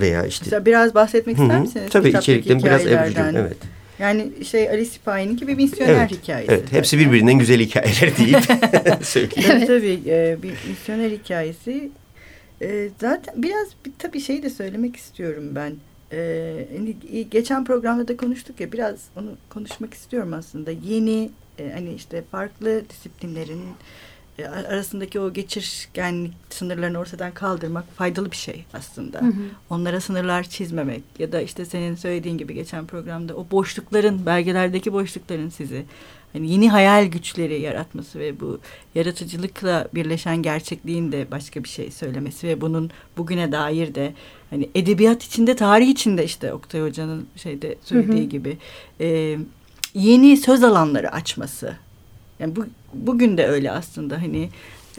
veya 0.00 0.26
işte. 0.26 0.44
Mesela 0.46 0.66
biraz 0.66 0.94
bahsetmek 0.94 1.38
ister 1.38 1.60
misiniz? 1.60 1.90
Tabii 1.90 2.08
içerikten 2.08 2.62
biraz 2.62 2.86
Ebru'cum. 2.86 3.36
Evet. 3.36 3.56
Yani 3.98 4.44
şey 4.44 4.70
Ali 4.70 4.86
Sipahi'nin 4.86 5.36
gibi 5.36 5.58
bir 5.58 5.62
misyoner 5.64 5.94
evet, 5.94 6.10
hikayesi. 6.10 6.52
Evet, 6.52 6.72
hepsi 6.72 6.98
birbirinden 6.98 7.38
güzel 7.38 7.60
hikayeler 7.60 8.16
deyip 8.18 8.44
söyleyeyim. 9.06 9.50
Evet. 9.50 9.66
Tabii 9.66 10.00
e, 10.06 10.38
bir 10.42 10.52
misyoner 10.68 11.10
hikayesi. 11.10 11.90
E, 12.62 12.88
zaten 13.00 13.42
biraz 13.42 13.68
bir, 13.86 13.92
tabii 13.98 14.20
şeyi 14.20 14.42
de 14.42 14.50
söylemek 14.50 14.96
istiyorum 14.96 15.44
ben. 15.54 15.72
E, 16.12 16.66
hani 16.76 16.96
geçen 17.30 17.64
programda 17.64 18.08
da 18.08 18.16
konuştuk 18.16 18.60
ya 18.60 18.72
biraz 18.72 18.94
onu 19.16 19.30
konuşmak 19.50 19.94
istiyorum 19.94 20.32
aslında. 20.32 20.70
Yeni 20.70 21.30
e, 21.58 21.72
hani 21.72 21.94
işte 21.94 22.24
farklı 22.30 22.88
disiplinlerin 22.90 23.62
e, 24.38 24.46
arasındaki 24.46 25.20
o 25.20 25.32
geçirgenlik 25.32 26.32
sınırlarını 26.50 26.98
ortadan 26.98 27.34
kaldırmak 27.34 27.92
faydalı 27.96 28.30
bir 28.30 28.36
şey 28.36 28.64
aslında. 28.72 29.20
Hı 29.20 29.26
hı. 29.26 29.32
Onlara 29.70 30.00
sınırlar 30.00 30.42
çizmemek 30.42 31.02
ya 31.18 31.32
da 31.32 31.40
işte 31.40 31.64
senin 31.64 31.94
söylediğin 31.94 32.38
gibi 32.38 32.54
geçen 32.54 32.86
programda 32.86 33.36
o 33.36 33.46
boşlukların, 33.50 34.26
belgelerdeki 34.26 34.92
boşlukların 34.92 35.48
sizi 35.48 35.84
hani 36.32 36.50
yeni 36.50 36.70
hayal 36.70 37.06
güçleri 37.06 37.60
yaratması 37.60 38.18
ve 38.18 38.40
bu 38.40 38.60
yaratıcılıkla 38.94 39.88
birleşen 39.94 40.42
gerçekliğin 40.42 41.12
de 41.12 41.26
başka 41.30 41.64
bir 41.64 41.68
şey 41.68 41.90
söylemesi 41.90 42.48
ve 42.48 42.60
bunun 42.60 42.90
bugüne 43.16 43.52
dair 43.52 43.94
de 43.94 44.14
hani 44.50 44.70
edebiyat 44.74 45.22
içinde, 45.22 45.56
tarih 45.56 45.88
içinde 45.88 46.24
işte 46.24 46.52
Oktay 46.52 46.82
Hoca'nın 46.82 47.26
şeyde 47.36 47.76
söylediği 47.82 48.20
hı 48.20 48.24
hı. 48.24 48.28
gibi 48.28 48.58
e, 49.00 49.38
yeni 49.94 50.36
söz 50.36 50.64
alanları 50.64 51.12
açması 51.12 51.76
yani 52.40 52.56
bu 52.56 52.66
bugün 52.94 53.36
de 53.36 53.46
öyle 53.46 53.70
aslında 53.70 54.22
hani 54.22 54.48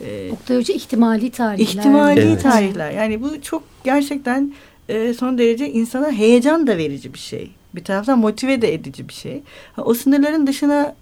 e, 0.05 0.31
Oktay 0.31 0.57
Hoca 0.57 0.73
ihtimali 0.73 1.31
tarihler. 1.31 1.65
İhtimali 1.65 2.19
evet. 2.19 2.43
tarihler. 2.43 2.91
Yani 2.91 3.21
bu 3.21 3.41
çok 3.41 3.63
gerçekten 3.83 4.53
e, 4.89 5.13
son 5.13 5.37
derece 5.37 5.69
insana 5.71 6.11
heyecan 6.11 6.67
da 6.67 6.77
verici 6.77 7.13
bir 7.13 7.19
şey. 7.19 7.51
Bir 7.75 7.83
taraftan 7.83 8.19
motive 8.19 8.61
de 8.61 8.73
edici 8.73 9.09
bir 9.09 9.13
şey. 9.13 9.41
O 9.77 9.93
sınırların 9.93 10.47
dışına 10.47 10.95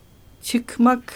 çıkmak 0.44 1.14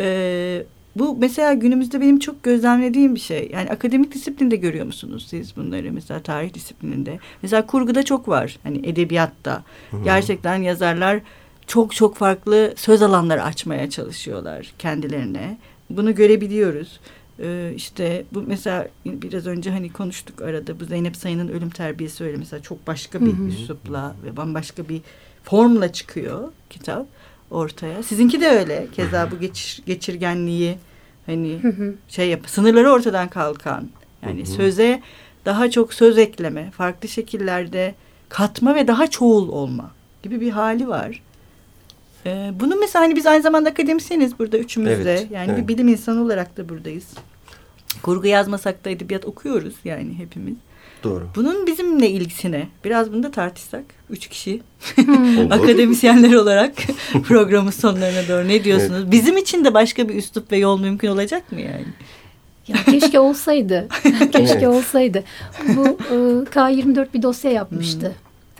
e, 0.00 0.62
bu 0.96 1.16
mesela 1.20 1.52
günümüzde 1.52 2.00
benim 2.00 2.18
çok 2.18 2.42
gözlemlediğim 2.42 3.14
bir 3.14 3.20
şey. 3.20 3.50
Yani 3.52 3.70
akademik 3.70 4.14
disiplinde 4.14 4.56
görüyor 4.56 4.86
musunuz 4.86 5.26
siz 5.30 5.56
bunları 5.56 5.92
mesela 5.92 6.22
tarih 6.22 6.54
disiplininde? 6.54 7.18
Mesela 7.42 7.66
kurguda 7.66 8.02
çok 8.02 8.28
var. 8.28 8.58
Hani 8.62 8.88
edebiyatta. 8.88 9.64
Hı 9.90 9.96
-hı. 9.96 10.04
Gerçekten 10.04 10.62
yazarlar 10.62 11.20
çok 11.66 11.94
çok 11.94 12.16
farklı 12.16 12.72
söz 12.76 13.02
alanları 13.02 13.42
açmaya 13.42 13.90
çalışıyorlar 13.90 14.72
kendilerine. 14.78 15.58
Bunu 15.90 16.14
görebiliyoruz. 16.14 17.00
Ee, 17.40 17.72
işte 17.76 18.24
bu 18.32 18.42
mesela 18.46 18.88
biraz 19.06 19.46
önce 19.46 19.70
hani 19.70 19.92
konuştuk 19.92 20.42
arada 20.42 20.80
bu 20.80 20.84
Zeynep 20.84 21.16
Sayın'ın 21.16 21.48
ölüm 21.48 21.70
terbiyesi 21.70 22.24
öyle 22.24 22.36
mesela 22.36 22.62
çok 22.62 22.86
başka 22.86 23.20
bir 23.20 23.38
üslupla 23.48 24.16
ve 24.24 24.36
bambaşka 24.36 24.88
bir 24.88 25.00
formla 25.42 25.92
çıkıyor 25.92 26.52
kitap 26.70 27.06
ortaya. 27.50 28.02
Sizinki 28.02 28.40
de 28.40 28.48
öyle. 28.48 28.86
Keza 28.92 29.30
bu 29.30 29.40
geçir, 29.40 29.82
geçirgenliği 29.86 30.78
hani 31.26 31.60
şey 32.08 32.28
yap 32.28 32.40
sınırları 32.46 32.90
ortadan 32.90 33.28
kalkan 33.28 33.88
yani 34.22 34.46
söze 34.46 35.02
daha 35.44 35.70
çok 35.70 35.94
söz 35.94 36.18
ekleme, 36.18 36.70
farklı 36.70 37.08
şekillerde 37.08 37.94
katma 38.28 38.74
ve 38.74 38.86
daha 38.86 39.06
çoğul 39.06 39.48
olma 39.48 39.90
gibi 40.22 40.40
bir 40.40 40.50
hali 40.50 40.88
var. 40.88 41.22
Ee, 42.26 42.52
bunu 42.60 42.76
mesela 42.76 43.04
hani 43.04 43.16
biz 43.16 43.26
aynı 43.26 43.42
zamanda 43.42 43.70
akademisyeniz 43.70 44.38
burada 44.38 44.58
üçümüz 44.58 45.04
de. 45.04 45.26
Yani 45.30 45.52
evet. 45.52 45.62
bir 45.62 45.68
bilim 45.68 45.88
insanı 45.88 46.22
olarak 46.22 46.56
da 46.56 46.68
buradayız. 46.68 47.06
Kurgu 48.02 48.26
yazmasak 48.26 48.84
da 48.84 48.90
edebiyat 48.90 49.24
okuyoruz 49.24 49.74
yani 49.84 50.14
hepimiz. 50.18 50.54
Doğru. 51.04 51.28
Bunun 51.36 51.66
bizimle 51.66 52.10
ilgisine 52.10 52.68
biraz 52.84 53.12
bunu 53.12 53.22
da 53.22 53.30
tartışsak. 53.30 53.84
Üç 54.10 54.28
kişi 54.28 54.62
akademisyenler 55.50 56.32
olarak 56.32 56.74
programın 57.28 57.70
sonlarına 57.70 58.28
doğru 58.28 58.48
ne 58.48 58.64
diyorsunuz? 58.64 59.00
Evet. 59.02 59.12
Bizim 59.12 59.36
için 59.36 59.64
de 59.64 59.74
başka 59.74 60.08
bir 60.08 60.14
üslup 60.14 60.52
ve 60.52 60.56
yol 60.56 60.80
mümkün 60.80 61.08
olacak 61.08 61.52
mı 61.52 61.60
yani? 61.60 61.84
Ya 62.68 62.76
keşke 62.84 63.20
olsaydı. 63.20 63.88
keşke 64.32 64.68
olsaydı. 64.68 65.24
Bu 65.76 65.86
e, 65.86 66.14
K24 66.44 67.06
bir 67.14 67.22
dosya 67.22 67.50
yapmıştı. 67.50 68.12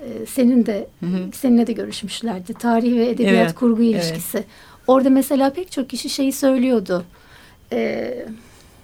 E, 0.04 0.26
senin 0.26 0.66
de 0.66 0.88
seninle 1.34 1.66
de 1.66 1.72
görüşmüşlerdi. 1.72 2.54
Tarih 2.54 2.96
ve 2.96 3.08
edebiyat 3.08 3.34
evet, 3.34 3.54
kurgu 3.54 3.82
ilişkisi. 3.82 4.38
Evet. 4.38 4.46
Orada 4.86 5.10
mesela 5.10 5.50
pek 5.50 5.72
çok 5.72 5.90
kişi 5.90 6.10
şeyi 6.10 6.32
söylüyordu. 6.32 7.04
E, 7.72 8.26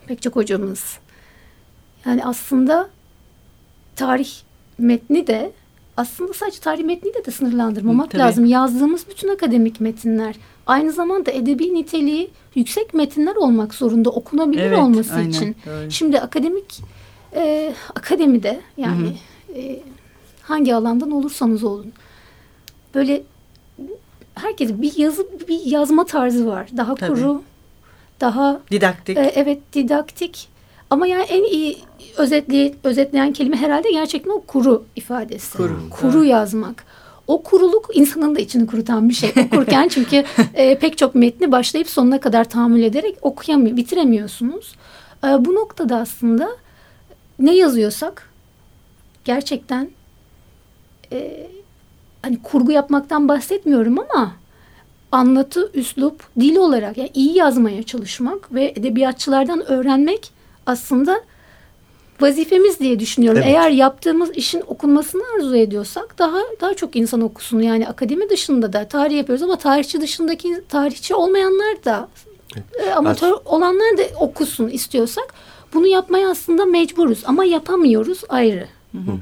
pek 0.06 0.22
çok 0.22 0.36
hocamız. 0.36 0.98
Yani 2.06 2.24
aslında 2.24 2.88
tarih 3.96 4.30
metni 4.78 5.26
de 5.26 5.52
aslında 5.96 6.32
sadece 6.32 6.60
tarih 6.60 6.84
metniyle 6.84 7.24
de 7.24 7.30
sınırlandırmamak 7.30 8.10
Tabii. 8.10 8.22
lazım. 8.22 8.44
Yazdığımız 8.44 9.06
bütün 9.10 9.28
akademik 9.28 9.80
metinler 9.80 10.36
aynı 10.66 10.92
zamanda 10.92 11.30
edebi 11.30 11.74
niteliği 11.74 12.30
yüksek 12.54 12.94
metinler 12.94 13.36
olmak 13.36 13.74
zorunda 13.74 14.10
okunabilir 14.10 14.62
evet, 14.62 14.78
olması 14.78 15.14
aynen, 15.14 15.30
için. 15.30 15.56
Doğru. 15.66 15.90
Şimdi 15.90 16.20
akademik 16.20 16.80
e, 17.34 17.74
akademide 17.94 18.60
yani 18.76 19.16
E, 19.56 19.80
hangi 20.50 20.74
alandan 20.74 21.10
olursanız 21.10 21.64
olun 21.64 21.92
böyle 22.94 23.22
herkes 24.34 24.70
bir 24.72 24.96
yazı 24.96 25.26
bir 25.48 25.60
yazma 25.64 26.04
tarzı 26.04 26.46
var. 26.46 26.68
Daha 26.76 26.94
Tabii. 26.94 27.14
kuru, 27.14 27.42
daha 28.20 28.60
didaktik. 28.70 29.18
E, 29.18 29.32
evet 29.34 29.58
didaktik. 29.72 30.48
Ama 30.90 31.06
yani 31.06 31.22
en 31.22 31.44
iyi 31.44 31.78
özetley 32.16 32.74
özetleyen 32.84 33.32
kelime 33.32 33.56
herhalde 33.56 33.90
gerçekten 33.92 34.30
o 34.30 34.40
kuru 34.40 34.84
ifadesi. 34.96 35.56
Kuru, 35.56 35.90
kuru 35.90 36.24
yazmak. 36.24 36.84
O 37.26 37.42
kuruluk 37.42 37.90
insanın 37.94 38.36
da 38.36 38.40
içini 38.40 38.66
kurutan 38.66 39.08
bir 39.08 39.14
şey. 39.14 39.32
Okurken 39.46 39.88
çünkü 39.94 40.24
e, 40.54 40.78
pek 40.78 40.98
çok 40.98 41.14
metni 41.14 41.52
başlayıp 41.52 41.88
sonuna 41.88 42.20
kadar 42.20 42.44
tahammül 42.44 42.82
ederek 42.82 43.16
okuyamıyor, 43.22 43.76
bitiremiyorsunuz. 43.76 44.74
E, 45.24 45.44
bu 45.44 45.54
noktada 45.54 45.96
aslında 45.96 46.50
ne 47.38 47.56
yazıyorsak 47.56 48.30
gerçekten 49.24 49.90
e, 51.12 51.46
hani 52.22 52.42
kurgu 52.42 52.72
yapmaktan 52.72 53.28
bahsetmiyorum 53.28 53.98
ama 53.98 54.32
anlatı, 55.12 55.70
üslup, 55.74 56.22
dil 56.40 56.56
olarak 56.56 56.98
yani 56.98 57.10
iyi 57.14 57.36
yazmaya 57.38 57.82
çalışmak 57.82 58.54
ve 58.54 58.72
edebiyatçılardan 58.76 59.70
öğrenmek 59.70 60.32
aslında 60.66 61.20
vazifemiz 62.20 62.80
diye 62.80 63.00
düşünüyorum. 63.00 63.42
Evet. 63.44 63.54
Eğer 63.54 63.70
yaptığımız 63.70 64.30
işin 64.30 64.62
okunmasını 64.66 65.22
arzu 65.36 65.56
ediyorsak 65.56 66.18
daha 66.18 66.38
daha 66.60 66.74
çok 66.74 66.96
insan 66.96 67.20
okusun. 67.20 67.60
Yani 67.60 67.88
akademi 67.88 68.30
dışında 68.30 68.72
da 68.72 68.88
tarih 68.88 69.16
yapıyoruz 69.16 69.42
ama 69.42 69.56
tarihçi 69.56 70.00
dışındaki 70.00 70.62
tarihçi 70.68 71.14
olmayanlar 71.14 71.84
da 71.84 72.08
evet. 72.56 72.86
e, 72.86 72.94
amatör 72.94 73.32
As 73.32 73.38
olanlar 73.44 73.98
da 73.98 74.02
okusun 74.20 74.68
istiyorsak 74.68 75.34
bunu 75.74 75.86
yapmaya 75.86 76.30
aslında 76.30 76.64
mecburuz 76.64 77.22
ama 77.24 77.44
yapamıyoruz 77.44 78.20
ayrı. 78.28 78.66
Hı 78.92 78.98
hı. 78.98 79.12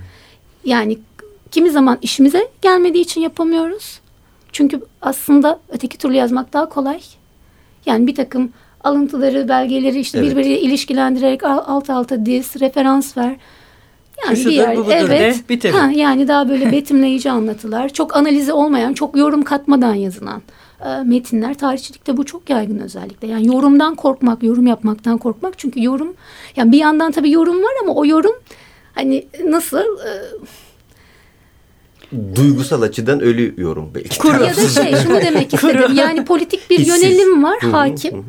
Yani 0.65 0.99
kimi 1.51 1.71
zaman 1.71 1.99
işimize 2.03 2.49
gelmediği 2.63 3.05
için 3.05 3.21
yapamıyoruz. 3.21 4.01
Çünkü 4.53 4.81
aslında 5.03 5.61
öteki 5.69 5.99
türlü 5.99 6.15
yazmak 6.15 6.53
daha 6.53 6.69
kolay. 6.69 7.01
Yani 7.87 8.07
bir 8.07 8.15
takım 8.15 8.53
alıntıları, 8.85 9.49
belgeleri 9.49 10.01
işte 10.01 10.19
evet. 10.19 10.31
birbiriyle 10.31 10.61
ilişkilendirerek 10.61 11.45
alt 11.45 11.91
alta 11.91 12.27
diz, 12.27 12.61
referans 12.61 13.17
ver. 13.17 13.37
Yani 14.27 14.45
diğer, 14.45 14.77
bu 14.77 14.81
budur 14.81 14.93
evet, 14.93 15.63
de 15.63 15.71
Ha, 15.71 15.91
yani 15.95 16.29
daha 16.29 16.49
böyle 16.49 16.73
betimleyici 16.73 17.31
anlatılar. 17.31 17.89
Çok 17.89 18.17
analizi 18.17 18.53
olmayan, 18.53 18.93
çok 18.93 19.17
yorum 19.17 19.43
katmadan 19.43 19.95
yazılan 19.95 20.43
e, 20.85 21.03
metinler. 21.05 21.55
Tarihçilikte 21.55 22.17
bu 22.17 22.25
çok 22.25 22.51
yaygın 22.51 22.79
özellikle. 22.79 23.29
Yani 23.29 23.47
yorumdan 23.47 23.95
korkmak, 23.95 24.43
yorum 24.43 24.67
yapmaktan 24.67 25.19
korkmak. 25.19 25.59
Çünkü 25.59 25.83
yorum, 25.83 26.15
yani 26.57 26.73
bir 26.73 26.79
yandan 26.79 27.13
tabii 27.13 27.31
yorum 27.31 27.63
var 27.63 27.73
ama 27.83 27.95
o 27.95 28.07
yorum 28.07 28.35
hani 28.95 29.27
nasıl... 29.45 29.79
E, 29.79 30.11
duygusal 32.35 32.83
açıdan 32.83 33.21
ölüyorum 33.21 33.91
belki. 33.95 34.19
Kuru. 34.19 34.45
Ya 34.45 34.57
da 34.57 34.69
şey 34.69 34.97
şunu 34.97 35.21
demek 35.21 35.55
istedim. 35.55 35.95
Yani 35.95 36.25
politik 36.25 36.71
bir 36.71 36.87
yönelim 36.87 37.45
var 37.45 37.59
hakim. 37.61 38.25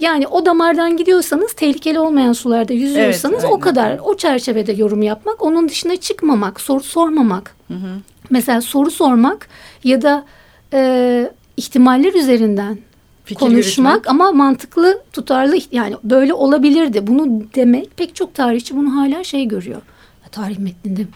Yani 0.00 0.26
o 0.26 0.46
damardan 0.46 0.96
gidiyorsanız 0.96 1.52
tehlikeli 1.52 1.98
olmayan 1.98 2.32
sularda 2.32 2.72
yüzüyorsanız 2.72 3.44
evet, 3.44 3.52
o 3.52 3.60
kadar. 3.60 3.98
O 4.04 4.16
çerçevede 4.16 4.72
yorum 4.72 5.02
yapmak. 5.02 5.42
Onun 5.42 5.68
dışına 5.68 5.96
çıkmamak, 5.96 6.60
soru 6.60 6.82
sormamak. 6.82 7.54
Hı 7.68 7.74
hı. 7.74 7.88
Mesela 8.30 8.60
soru 8.60 8.90
sormak 8.90 9.48
ya 9.84 10.02
da 10.02 10.24
e, 10.72 11.30
ihtimaller 11.56 12.14
üzerinden 12.14 12.78
Fikir 13.24 13.40
konuşmak 13.40 13.92
yürütmek. 13.94 14.10
ama 14.10 14.32
mantıklı, 14.32 15.02
tutarlı 15.12 15.56
yani 15.72 15.96
böyle 16.04 16.34
olabilirdi. 16.34 17.06
Bunu 17.06 17.42
demek 17.54 17.96
pek 17.96 18.14
çok 18.14 18.34
tarihçi 18.34 18.76
bunu 18.76 18.96
hala 18.96 19.24
şey 19.24 19.48
görüyor. 19.48 19.82
Ya, 20.24 20.28
tarih 20.32 20.58
metninde 20.58 21.06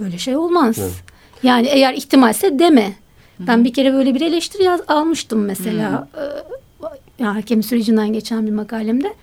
böyle 0.00 0.18
şey 0.18 0.36
olmaz. 0.36 0.76
Evet. 0.78 1.09
Yani 1.42 1.66
eğer 1.66 1.94
ihtimalse 1.94 2.58
deme. 2.58 2.92
Ben 3.38 3.64
bir 3.64 3.72
kere 3.72 3.92
böyle 3.92 4.14
bir 4.14 4.20
eleştiri 4.20 4.62
yaz, 4.62 4.80
almıştım 4.88 5.44
mesela. 5.44 6.08
Ee, 7.20 7.24
hakem 7.24 7.62
sürecinden 7.62 8.12
geçen 8.12 8.46
bir 8.46 8.52
makalemde. 8.52 9.14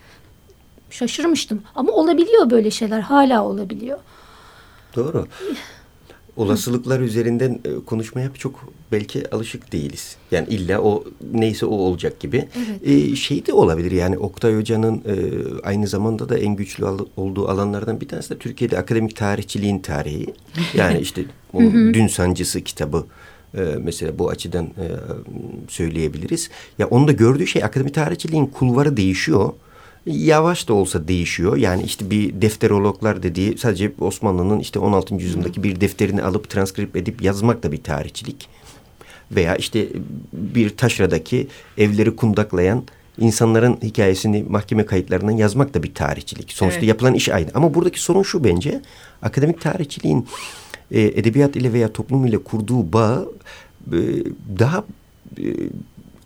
Şaşırmıştım. 0.89 1.61
Ama 1.75 1.91
olabiliyor 1.91 2.49
böyle 2.49 2.71
şeyler. 2.71 2.99
Hala 2.99 3.45
olabiliyor. 3.45 3.99
Doğru 4.95 5.27
olasılıklar 6.37 6.99
üzerinden 6.99 7.59
e, 7.65 7.85
konuşmaya 7.85 8.33
çok 8.33 8.69
belki 8.91 9.35
alışık 9.35 9.71
değiliz. 9.71 10.15
Yani 10.31 10.47
illa 10.49 10.81
o 10.81 11.03
neyse 11.33 11.65
o 11.65 11.75
olacak 11.75 12.19
gibi. 12.19 12.47
Evet. 12.57 12.87
Ee, 12.87 13.15
şey 13.15 13.45
de 13.45 13.53
olabilir 13.53 13.91
yani 13.91 14.17
Oktay 14.17 14.57
Hoca'nın 14.57 14.95
e, 14.95 15.15
aynı 15.63 15.87
zamanda 15.87 16.29
da 16.29 16.37
en 16.37 16.55
güçlü 16.55 16.85
al, 16.85 16.99
olduğu 17.17 17.47
alanlardan 17.47 18.01
bir 18.01 18.07
tanesi 18.07 18.29
de 18.29 18.37
Türkiye'de 18.37 18.77
akademik 18.79 19.15
tarihçiliğin 19.15 19.79
tarihi. 19.79 20.33
Yani 20.73 20.99
işte 20.99 21.25
o 21.53 21.61
Dün 21.61 22.07
Sancısı 22.07 22.61
kitabı 22.61 23.05
e, 23.57 23.61
mesela 23.83 24.19
bu 24.19 24.29
açıdan 24.29 24.65
e, 24.65 24.85
söyleyebiliriz. 25.67 26.49
Ya 26.79 26.87
onu 26.87 27.07
da 27.07 27.11
gördüğü 27.11 27.47
şey 27.47 27.63
akademik 27.63 27.93
tarihçiliğin 27.93 28.45
kulvarı 28.45 28.97
değişiyor 28.97 29.53
yavaş 30.07 30.67
da 30.67 30.73
olsa 30.73 31.07
değişiyor. 31.07 31.57
Yani 31.57 31.83
işte 31.83 32.09
bir 32.09 32.41
defterologlar 32.41 33.23
dediği 33.23 33.57
sadece 33.57 33.91
Osmanlı'nın 33.99 34.59
işte 34.59 34.79
16. 34.79 35.15
yüzyıldaki 35.15 35.63
bir 35.63 35.81
defterini 35.81 36.23
alıp 36.23 36.49
transkript 36.49 36.95
edip 36.95 37.21
yazmak 37.21 37.63
da 37.63 37.71
bir 37.71 37.83
tarihçilik. 37.83 38.47
Veya 39.31 39.55
işte 39.55 39.87
bir 40.33 40.77
taşradaki 40.77 41.47
evleri 41.77 42.15
kundaklayan 42.15 42.83
insanların 43.17 43.77
hikayesini 43.83 44.45
mahkeme 44.49 44.85
kayıtlarından 44.85 45.31
yazmak 45.31 45.73
da 45.73 45.83
bir 45.83 45.93
tarihçilik. 45.93 46.51
Sonuçta 46.51 46.79
evet. 46.79 46.89
yapılan 46.89 47.13
iş 47.13 47.29
aynı. 47.29 47.47
Ama 47.53 47.73
buradaki 47.73 48.01
sorun 48.01 48.23
şu 48.23 48.43
bence 48.43 48.81
akademik 49.21 49.61
tarihçiliğin 49.61 50.27
e, 50.91 51.01
edebiyat 51.01 51.55
ile 51.55 51.73
veya 51.73 51.93
toplum 51.93 52.25
ile 52.25 52.37
kurduğu 52.37 52.93
bağ 52.93 53.25
e, 53.87 53.99
daha 54.59 54.83
e, 55.37 55.45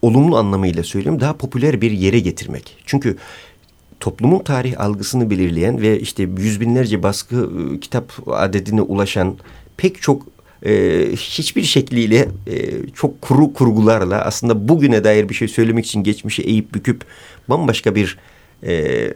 olumlu 0.01 0.37
anlamıyla 0.37 0.83
söylüyorum 0.83 1.21
daha 1.21 1.33
popüler 1.33 1.81
bir 1.81 1.91
yere 1.91 2.19
getirmek. 2.19 2.77
Çünkü 2.85 3.17
toplumun 4.01 4.39
tarih 4.39 4.81
algısını 4.81 5.29
belirleyen 5.29 5.81
ve 5.81 5.99
işte 5.99 6.23
yüz 6.37 6.61
binlerce 6.61 7.03
baskı 7.03 7.49
e, 7.75 7.79
kitap 7.79 8.11
adedine 8.27 8.81
ulaşan 8.81 9.37
pek 9.77 10.01
çok 10.01 10.21
e, 10.65 11.05
hiçbir 11.15 11.63
şekliyle 11.63 12.27
e, 12.47 12.87
çok 12.95 13.21
kuru 13.21 13.53
kurgularla 13.53 14.21
aslında 14.21 14.67
bugüne 14.67 15.03
dair 15.03 15.29
bir 15.29 15.33
şey 15.33 15.47
söylemek 15.47 15.85
için 15.85 16.03
geçmişi 16.03 16.41
eğip 16.41 16.73
büküp 16.73 17.01
bambaşka 17.49 17.95
bir 17.95 18.17
e, 18.63 18.73
e, 18.73 19.13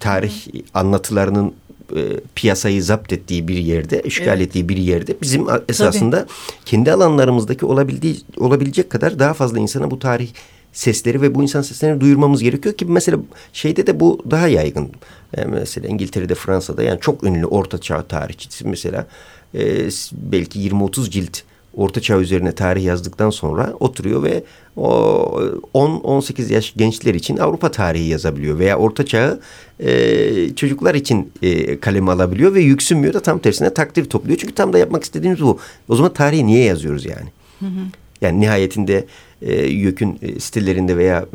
tarih 0.00 0.46
anlatılarının 0.74 1.52
e, 1.96 2.00
piyasayı 2.34 2.82
zapt 2.82 3.12
ettiği 3.12 3.48
bir 3.48 3.56
yerde, 3.56 4.02
işgal 4.02 4.38
evet. 4.38 4.48
ettiği 4.48 4.68
bir 4.68 4.76
yerde 4.76 5.16
bizim 5.22 5.46
esasında 5.68 6.16
Tabii. 6.16 6.30
kendi 6.64 6.92
alanlarımızdaki 6.92 7.66
olabildiği 7.66 8.16
olabilecek 8.36 8.90
kadar 8.90 9.18
daha 9.18 9.34
fazla 9.34 9.58
insana 9.58 9.90
bu 9.90 9.98
tarih 9.98 10.28
sesleri 10.72 11.22
ve 11.22 11.34
bu 11.34 11.42
insan 11.42 11.62
seslerini 11.62 12.00
duyurmamız 12.00 12.42
gerekiyor 12.42 12.74
ki 12.74 12.84
mesela 12.84 13.18
şeyde 13.52 13.86
de 13.86 14.00
bu 14.00 14.22
daha 14.30 14.48
yaygın. 14.48 14.90
Yani 15.36 15.56
e, 15.56 15.58
mesela 15.60 15.88
İngiltere'de, 15.88 16.34
Fransa'da 16.34 16.82
yani 16.82 17.00
çok 17.00 17.24
ünlü 17.24 17.46
orta 17.46 17.78
çağ 17.78 18.02
tarihçisi 18.02 18.68
mesela 18.68 19.06
e, 19.54 19.88
belki 20.12 20.70
20-30 20.70 21.10
cilt 21.10 21.38
orta 21.76 22.00
çağ 22.00 22.18
üzerine 22.18 22.52
tarih 22.52 22.84
yazdıktan 22.84 23.30
sonra 23.30 23.74
oturuyor 23.80 24.22
ve 24.22 24.44
o 24.76 25.40
10-18 25.74 26.52
yaş 26.52 26.74
gençler 26.76 27.14
için 27.14 27.36
Avrupa 27.36 27.70
tarihi 27.70 28.08
yazabiliyor 28.08 28.58
veya 28.58 28.78
orta 28.78 29.06
çağı 29.06 29.40
e, 29.80 30.54
çocuklar 30.56 30.94
için 30.94 31.32
e, 31.42 31.80
kaleme 31.80 32.12
alabiliyor 32.12 32.54
ve 32.54 32.60
yüksünmüyor 32.60 33.14
da 33.14 33.20
tam 33.20 33.38
tersine 33.38 33.74
takdir 33.74 34.04
topluyor. 34.04 34.38
Çünkü 34.38 34.54
tam 34.54 34.72
da 34.72 34.78
yapmak 34.78 35.04
istediğimiz 35.04 35.40
bu. 35.40 35.58
O 35.88 35.96
zaman 35.96 36.12
tarihi 36.12 36.46
niye 36.46 36.64
yazıyoruz 36.64 37.06
yani? 37.06 37.28
Hı 37.60 37.66
hı. 37.66 37.80
Yani 38.20 38.40
nihayetinde 38.40 39.06
e, 39.42 39.66
YÖK'ün 39.66 40.18
e, 40.22 40.40
sitelerinde 40.40 40.96
veya 40.96 41.26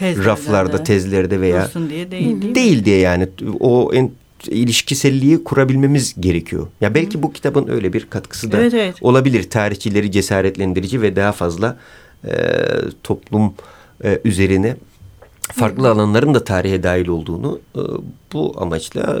e, 0.00 0.24
raflarda, 0.24 0.82
tezlerde 0.82 1.40
veya 1.40 1.70
diye 1.90 2.10
değil, 2.10 2.42
değil, 2.42 2.54
değil 2.54 2.84
diye 2.84 2.98
yani 2.98 3.28
o 3.60 3.90
en 3.94 4.10
ilişkiselliği 4.48 5.44
kurabilmemiz 5.44 6.14
gerekiyor. 6.20 6.66
Ya 6.80 6.94
belki 6.94 7.18
Hı. 7.18 7.22
bu 7.22 7.32
kitabın 7.32 7.68
öyle 7.68 7.92
bir 7.92 8.06
katkısı 8.10 8.52
da 8.52 8.60
evet, 8.60 8.74
evet. 8.74 8.96
olabilir. 9.00 9.50
Tarihçileri 9.50 10.10
cesaretlendirici 10.10 11.02
ve 11.02 11.16
daha 11.16 11.32
fazla 11.32 11.78
e, 12.24 12.32
toplum 13.02 13.54
e, 14.04 14.20
üzerine 14.24 14.76
farklı 15.40 15.90
alanların 15.90 16.34
da 16.34 16.44
tarihe 16.44 16.82
dahil 16.82 17.08
olduğunu 17.08 17.60
e, 17.76 17.80
bu 18.32 18.54
amaçla 18.56 19.20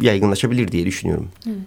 yaygınlaşabilir 0.00 0.72
diye 0.72 0.86
düşünüyorum. 0.86 1.28
Evet. 1.46 1.58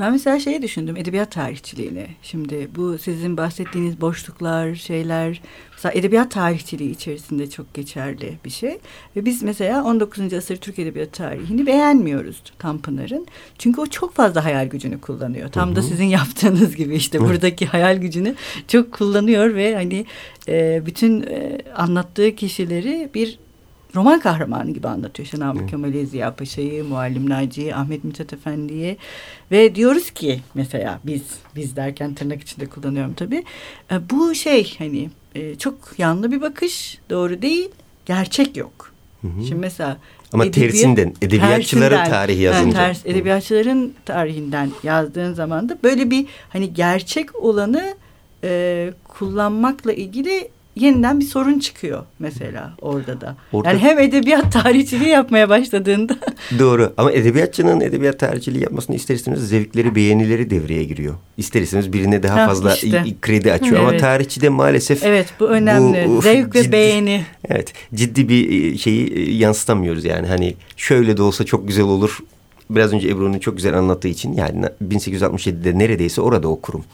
Ben 0.00 0.12
mesela 0.12 0.40
şeyi 0.40 0.62
düşündüm 0.62 0.96
edebiyat 0.96 1.30
tarihçiliğini. 1.30 2.06
Şimdi 2.22 2.68
bu 2.76 2.98
sizin 2.98 3.36
bahsettiğiniz 3.36 4.00
boşluklar, 4.00 4.74
şeyler 4.74 5.40
mesela 5.72 5.92
edebiyat 5.92 6.30
tarihçiliği 6.30 6.90
içerisinde 6.90 7.50
çok 7.50 7.74
geçerli 7.74 8.38
bir 8.44 8.50
şey. 8.50 8.78
Ve 9.16 9.24
biz 9.24 9.42
mesela 9.42 9.84
19. 9.84 10.32
asır 10.32 10.56
Türk 10.56 10.78
edebiyat 10.78 11.12
tarihini 11.12 11.66
beğenmiyoruz 11.66 12.42
Tanpınar'ın. 12.58 13.26
Çünkü 13.58 13.80
o 13.80 13.86
çok 13.86 14.14
fazla 14.14 14.44
hayal 14.44 14.66
gücünü 14.66 15.00
kullanıyor. 15.00 15.48
Tam 15.48 15.68
Hı 15.68 15.72
-hı. 15.72 15.76
da 15.76 15.82
sizin 15.82 16.04
yaptığınız 16.18 16.76
gibi 16.76 16.94
işte 16.94 17.20
buradaki 17.20 17.66
hayal 17.66 17.96
gücünü 17.96 18.34
çok 18.68 18.92
kullanıyor 18.92 19.54
ve 19.54 19.74
hani 19.74 20.06
e, 20.48 20.82
bütün 20.86 21.22
e, 21.22 21.58
anlattığı 21.76 22.34
kişileri 22.34 23.10
bir 23.14 23.38
roman 23.94 24.20
kahramanı 24.20 24.70
gibi 24.70 24.88
anlatıyor. 24.88 25.28
Namık 25.38 25.68
Kemal'i, 25.68 26.06
Ziya 26.06 26.34
Paşa'yı, 26.34 26.84
Muallim 26.84 27.30
Naci'yi, 27.30 27.74
Ahmet 27.74 28.04
Mithat 28.04 28.32
Efendi'yi 28.32 28.96
ve 29.50 29.74
diyoruz 29.74 30.10
ki 30.10 30.40
mesela 30.54 31.00
biz, 31.04 31.22
biz 31.56 31.76
derken 31.76 32.14
tırnak 32.14 32.42
içinde 32.42 32.66
kullanıyorum 32.66 33.14
tabii. 33.14 33.44
E, 33.90 34.10
bu 34.10 34.34
şey 34.34 34.74
hani 34.78 35.10
e, 35.34 35.54
çok 35.54 35.74
yanlı 35.98 36.32
bir 36.32 36.40
bakış, 36.40 36.98
doğru 37.10 37.42
değil, 37.42 37.68
gerçek 38.06 38.56
yok. 38.56 38.92
Hı 39.20 39.28
hı. 39.28 39.44
Şimdi 39.44 39.60
mesela 39.60 39.96
ama 40.32 40.44
edebiyat, 40.44 40.72
tersinden, 40.72 41.14
edebiyatçıların 41.22 41.96
tersinden, 41.96 42.10
tarihi 42.10 42.42
yazınca. 42.42 42.64
Yani 42.64 42.74
ters, 42.74 43.06
edebiyatçıların 43.06 43.94
tarihinden 44.04 44.70
yazdığın 44.82 45.34
zaman 45.34 45.68
da 45.68 45.78
böyle 45.82 46.10
bir 46.10 46.26
hani 46.48 46.74
gerçek 46.74 47.44
olanı 47.44 47.94
e, 48.44 48.92
kullanmakla 49.08 49.92
ilgili 49.92 50.48
yeniden 50.76 51.20
bir 51.20 51.24
sorun 51.24 51.58
çıkıyor 51.58 52.04
mesela 52.18 52.74
orada 52.80 53.20
da. 53.20 53.36
Orada... 53.52 53.68
Yani 53.68 53.80
hem 53.80 53.98
edebiyat 53.98 54.52
tarihçiliği 54.52 55.10
yapmaya 55.10 55.48
başladığında. 55.48 56.16
Doğru 56.58 56.92
ama 56.96 57.12
edebiyatçının 57.12 57.80
edebiyat 57.80 58.18
tarihçiliği 58.18 58.62
yapmasını 58.62 58.96
ister 58.96 59.14
istemez 59.14 59.48
zevkleri 59.48 59.94
beğenileri 59.94 60.50
devreye 60.50 60.84
giriyor. 60.84 61.14
İster 61.36 61.62
istemez 61.62 61.92
birine 61.92 62.22
daha 62.22 62.40
ha, 62.40 62.46
fazla 62.46 62.74
işte. 62.74 63.04
kredi 63.22 63.52
açıyor 63.52 63.80
evet. 63.80 63.88
ama 63.88 63.96
tarihçide 63.96 64.48
maalesef. 64.48 65.04
Evet 65.04 65.26
bu 65.40 65.48
önemli 65.48 66.08
bu, 66.08 66.22
zevk 66.22 66.54
ciddi, 66.54 66.68
ve 66.68 66.72
beğeni. 66.72 67.24
Evet 67.48 67.72
ciddi 67.94 68.28
bir 68.28 68.72
e, 68.74 68.78
şeyi 68.78 69.12
e, 69.14 69.32
yansıtamıyoruz 69.32 70.04
yani 70.04 70.26
hani 70.26 70.54
şöyle 70.76 71.16
de 71.16 71.22
olsa 71.22 71.44
çok 71.44 71.68
güzel 71.68 71.84
olur. 71.84 72.18
Biraz 72.70 72.92
önce 72.92 73.08
Ebru'nun 73.08 73.38
çok 73.38 73.56
güzel 73.56 73.78
anlattığı 73.78 74.08
için 74.08 74.32
yani 74.32 74.66
1867'de 74.88 75.78
neredeyse 75.78 76.20
orada 76.20 76.48
o 76.48 76.60
kurum. 76.60 76.84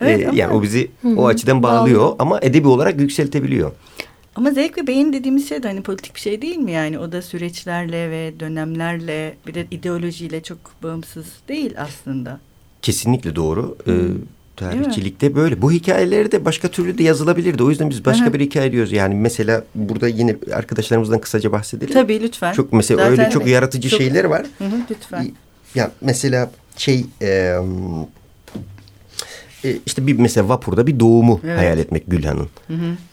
Evet, 0.00 0.20
ee, 0.20 0.28
ama... 0.28 0.38
Yani 0.38 0.52
o 0.52 0.62
bizi 0.62 0.90
Hı 1.02 1.08
-hı. 1.08 1.16
o 1.16 1.26
açıdan 1.26 1.62
bağlıyor 1.62 2.02
Bağlı. 2.02 2.16
ama 2.18 2.38
edebi 2.42 2.68
olarak 2.68 3.00
yükseltebiliyor. 3.00 3.72
Ama 4.34 4.50
zevk 4.50 4.78
ve 4.78 4.86
beyin 4.86 5.12
dediğimiz 5.12 5.48
şey 5.48 5.62
de 5.62 5.68
hani 5.68 5.82
politik 5.82 6.14
bir 6.14 6.20
şey 6.20 6.42
değil 6.42 6.56
mi 6.56 6.72
yani? 6.72 6.98
O 6.98 7.12
da 7.12 7.22
süreçlerle 7.22 8.10
ve 8.10 8.40
dönemlerle 8.40 9.34
bir 9.46 9.54
de 9.54 9.66
ideolojiyle 9.70 10.42
çok 10.42 10.58
bağımsız 10.82 11.26
değil 11.48 11.74
aslında. 11.78 12.40
Kesinlikle 12.82 13.36
doğru. 13.36 13.76
Ee, 13.86 13.92
tarihçilikte 14.56 15.34
böyle. 15.34 15.62
Bu 15.62 15.72
hikayeleri 15.72 16.32
de 16.32 16.44
başka 16.44 16.68
türlü 16.68 16.98
de 16.98 17.02
yazılabilirdi. 17.02 17.62
O 17.62 17.70
yüzden 17.70 17.90
biz 17.90 18.04
başka 18.04 18.24
Aha. 18.24 18.34
bir 18.34 18.40
hikaye 18.40 18.72
diyoruz. 18.72 18.92
Yani 18.92 19.14
mesela 19.14 19.64
burada 19.74 20.08
yine 20.08 20.36
arkadaşlarımızdan 20.52 21.20
kısaca 21.20 21.52
bahsedelim. 21.52 21.94
Tabii 21.94 22.22
lütfen. 22.22 22.52
Çok 22.52 22.72
mesela 22.72 22.98
Zaten 22.98 23.18
öyle 23.18 23.30
çok 23.30 23.46
yaratıcı 23.46 23.88
çok, 23.88 24.00
şeyler 24.00 24.24
var. 24.24 24.46
Hı 24.58 24.64
hı, 24.64 24.76
lütfen. 24.90 25.30
Ya 25.74 25.90
mesela 26.00 26.50
şey 26.76 27.06
e, 27.22 27.56
e, 29.64 29.76
işte 29.86 30.06
bir 30.06 30.18
mesela 30.18 30.48
vapurda 30.48 30.86
bir 30.86 31.00
doğumu 31.00 31.40
evet. 31.44 31.58
hayal 31.58 31.78
etmek 31.78 32.02
Gülhan'ın. 32.06 32.48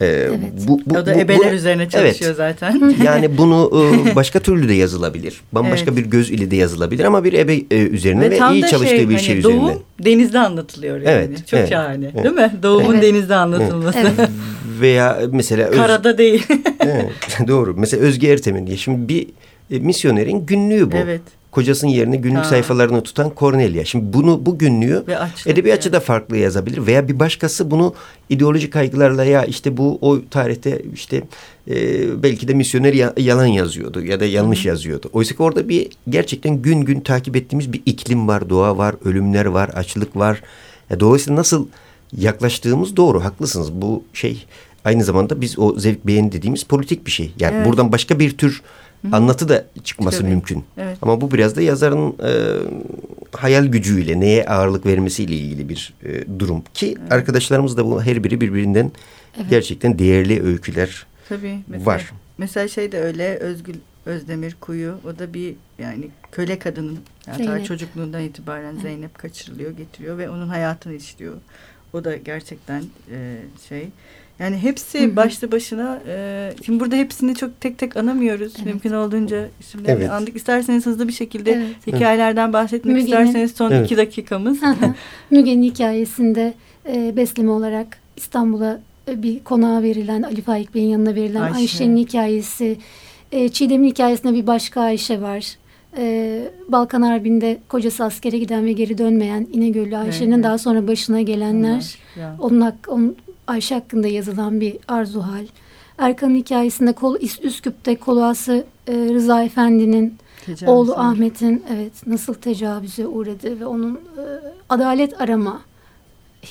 Ee, 0.01 0.05
evet. 0.05 0.39
bu, 0.67 0.81
bu, 0.85 0.97
o 0.97 1.05
da 1.05 1.15
bu, 1.15 1.19
ebeler 1.19 1.51
bu, 1.51 1.55
üzerine 1.55 1.89
çalışıyor 1.89 2.35
evet. 2.39 2.57
zaten. 2.59 2.95
yani 3.03 3.37
bunu 3.37 3.71
e, 4.11 4.15
başka 4.15 4.39
türlü 4.39 4.69
de 4.69 4.73
yazılabilir. 4.73 5.41
Bambaşka 5.51 5.91
evet. 5.91 6.05
bir 6.05 6.11
göz 6.11 6.31
ile 6.31 6.51
de 6.51 6.55
yazılabilir 6.55 7.03
ama 7.03 7.23
bir 7.23 7.33
ebe 7.33 7.55
e, 7.71 7.77
üzerine 7.77 8.21
ve, 8.21 8.41
ve 8.41 8.53
iyi 8.53 8.61
çalıştığı 8.61 8.95
şey, 8.95 9.09
bir 9.09 9.15
hani 9.15 9.23
şey 9.23 9.43
doğum, 9.43 9.65
üzerine. 9.65 9.81
denizde 9.99 10.39
anlatılıyor 10.39 10.95
yani. 10.95 11.07
Evet. 11.07 11.47
Çok 11.47 11.59
evet. 11.59 11.69
şahane. 11.69 12.11
Evet. 12.13 12.23
Değil 12.23 12.35
mi? 12.35 12.51
Doğumun 12.63 12.93
evet. 12.93 13.03
denizde 13.03 13.35
anlatılması. 13.35 13.99
Evet. 13.99 14.29
Veya 14.81 15.19
mesela... 15.31 15.67
Öz... 15.67 15.77
Karada 15.77 16.17
değil. 16.17 16.45
evet, 16.79 17.11
doğru. 17.47 17.75
Mesela 17.77 18.03
Özge 18.03 18.27
Ertem'in 18.27 18.67
diye. 18.67 18.77
Şimdi 18.77 19.09
bir 19.09 19.27
e, 19.71 19.79
misyonerin 19.79 20.45
günlüğü 20.45 20.91
bu. 20.91 20.95
Evet 20.95 21.21
kocasının 21.57 21.91
yerini 21.91 22.21
günlük 22.21 22.37
ha. 22.37 22.43
sayfalarını 22.43 23.03
tutan 23.03 23.31
Cornelia. 23.37 23.85
Şimdi 23.85 24.13
bunu 24.13 24.45
bu 24.45 24.57
günlüğü 24.57 25.03
edebiyatçı 25.45 25.93
da 25.93 25.99
farklı 25.99 26.37
yazabilir 26.37 26.87
veya 26.87 27.07
bir 27.07 27.19
başkası 27.19 27.71
bunu 27.71 27.93
ideolojik 28.29 28.73
kaygılarla 28.73 29.23
ya 29.23 29.45
işte 29.45 29.77
bu 29.77 29.97
o 30.01 30.19
tarihte 30.29 30.81
işte 30.93 31.23
e, 31.69 31.73
belki 32.23 32.47
de 32.47 32.53
misyoner 32.53 32.93
ya, 32.93 33.13
yalan 33.17 33.45
yazıyordu 33.45 34.05
ya 34.05 34.19
da 34.19 34.25
yanlış 34.25 34.63
Hı. 34.63 34.67
yazıyordu. 34.67 35.09
Oysa 35.13 35.35
ki 35.35 35.43
orada 35.43 35.69
bir 35.69 35.87
gerçekten 36.09 36.61
gün 36.61 36.81
gün 36.81 36.99
takip 36.99 37.35
ettiğimiz 37.35 37.73
bir 37.73 37.81
iklim 37.85 38.27
var, 38.27 38.49
doğa 38.49 38.77
var, 38.77 38.95
ölümler 39.05 39.45
var, 39.45 39.69
açlık 39.69 40.15
var. 40.15 40.41
E, 40.91 40.99
dolayısıyla 40.99 41.39
nasıl 41.39 41.67
yaklaştığımız 42.17 42.97
doğru, 42.97 43.23
haklısınız. 43.23 43.71
Bu 43.73 44.03
şey 44.13 44.45
aynı 44.85 45.03
zamanda 45.03 45.41
biz 45.41 45.59
o 45.59 45.79
zevk 45.79 46.07
beğeni 46.07 46.31
dediğimiz 46.31 46.63
politik 46.63 47.05
bir 47.05 47.11
şey. 47.11 47.31
Yani 47.39 47.55
evet. 47.55 47.67
buradan 47.67 47.91
başka 47.91 48.19
bir 48.19 48.37
tür 48.37 48.61
Hı. 49.01 49.15
anlatı 49.15 49.49
da 49.49 49.65
çıkması 49.83 50.19
Tabii. 50.19 50.29
mümkün. 50.29 50.63
Evet. 50.77 50.97
Ama 51.01 51.21
bu 51.21 51.31
biraz 51.31 51.55
da 51.55 51.61
yazarın 51.61 52.15
e, 52.23 52.31
hayal 53.37 53.65
gücüyle 53.65 54.19
neye 54.19 54.45
ağırlık 54.45 54.85
vermesiyle 54.85 55.35
ilgili 55.35 55.69
bir 55.69 55.93
e, 56.03 56.39
durum. 56.39 56.63
Ki 56.73 56.95
evet. 56.99 57.11
arkadaşlarımız 57.11 57.77
da 57.77 57.85
bu 57.85 58.03
her 58.03 58.23
biri 58.23 58.41
birbirinden 58.41 58.91
evet. 59.37 59.49
gerçekten 59.49 59.99
değerli 59.99 60.43
öyküler 60.43 61.05
Tabii, 61.29 61.59
mesela, 61.67 61.85
var. 61.85 62.11
Mesela 62.37 62.67
şey 62.67 62.91
de 62.91 62.99
öyle 62.99 63.35
Özgül 63.35 63.75
Özdemir 64.05 64.55
Kuyu 64.61 64.99
o 65.05 65.19
da 65.19 65.33
bir 65.33 65.55
yani 65.79 66.09
köle 66.31 66.59
kadının 66.59 66.99
yani 67.39 67.65
çocukluğundan 67.65 68.23
itibaren 68.23 68.73
evet. 68.73 68.81
Zeynep 68.81 69.17
kaçırılıyor 69.17 69.71
getiriyor 69.71 70.17
ve 70.17 70.29
onun 70.29 70.47
hayatını 70.47 70.93
işliyor. 70.93 71.33
O 71.93 72.03
da 72.03 72.15
gerçekten 72.15 72.83
e, 73.11 73.37
şey 73.69 73.89
yani 74.39 74.57
hepsi 74.57 75.01
Hı-hı. 75.01 75.15
başlı 75.15 75.51
başına. 75.51 75.99
E, 76.07 76.51
şimdi 76.65 76.79
burada 76.79 76.95
hepsini 76.95 77.35
çok 77.35 77.61
tek 77.61 77.77
tek 77.77 77.97
anamıyoruz. 77.97 78.53
Evet. 78.55 78.65
Mümkün 78.65 78.93
olduğunca 78.93 79.47
isimlerini 79.59 79.99
evet. 80.01 80.11
andık. 80.11 80.35
İsterseniz 80.35 80.85
hızlı 80.85 81.07
bir 81.07 81.13
şekilde 81.13 81.51
evet. 81.51 81.87
hikayelerden 81.87 82.53
bahsetmek 82.53 82.95
Müge'nin, 82.95 83.05
isterseniz 83.05 83.51
son 83.51 83.71
evet. 83.71 83.85
iki 83.85 83.97
dakikamız. 83.97 84.59
Müge'nin 85.31 85.63
hikayesinde 85.63 86.53
e, 86.89 87.13
besleme 87.15 87.51
olarak 87.51 87.97
İstanbul'a 88.15 88.79
e, 89.07 89.23
bir 89.23 89.43
konağa 89.43 89.83
verilen, 89.83 90.21
Ali 90.21 90.41
Faik 90.41 90.75
Bey'in 90.75 90.89
yanına 90.89 91.15
verilen 91.15 91.41
Ayşe. 91.41 91.57
Ayşe'nin 91.57 91.97
hikayesi. 91.97 92.77
E, 93.31 93.49
Çiğdem'in 93.49 93.87
hikayesinde 93.87 94.33
bir 94.33 94.47
başka 94.47 94.81
Ayşe 94.81 95.21
var. 95.21 95.55
E, 95.97 96.43
Balkan 96.67 97.01
Harbi'nde 97.01 97.57
kocası 97.69 98.03
askere 98.03 98.37
giden 98.37 98.65
ve 98.65 98.71
geri 98.71 98.97
dönmeyen 98.97 99.47
İnegöllü 99.53 99.97
Ayşe'nin 99.97 100.31
evet. 100.31 100.43
daha 100.43 100.57
sonra 100.57 100.87
başına 100.87 101.21
gelenler. 101.21 101.95
Evet. 102.17 102.27
Onun, 102.39 102.61
hak, 102.61 102.75
onun 102.87 103.15
Ayşe 103.47 103.75
hakkında 103.75 104.07
yazılan 104.07 104.61
bir 104.61 104.77
arzu 104.87 105.21
hal. 105.21 105.45
Erkan'ın 105.97 106.35
hikayesinde 106.35 106.93
kol, 106.93 107.17
Üsküp'te 107.43 107.95
koluası 107.95 108.65
e, 108.87 108.93
Rıza 108.93 109.43
Efendi'nin 109.43 110.17
oğlu 110.65 110.93
Ahmet'in 110.95 111.63
evet 111.73 112.07
nasıl 112.07 112.33
tecavüze 112.33 113.07
uğradı 113.07 113.59
ve 113.59 113.65
onun 113.65 113.95
e, 113.95 114.23
adalet 114.69 115.21
arama 115.21 115.61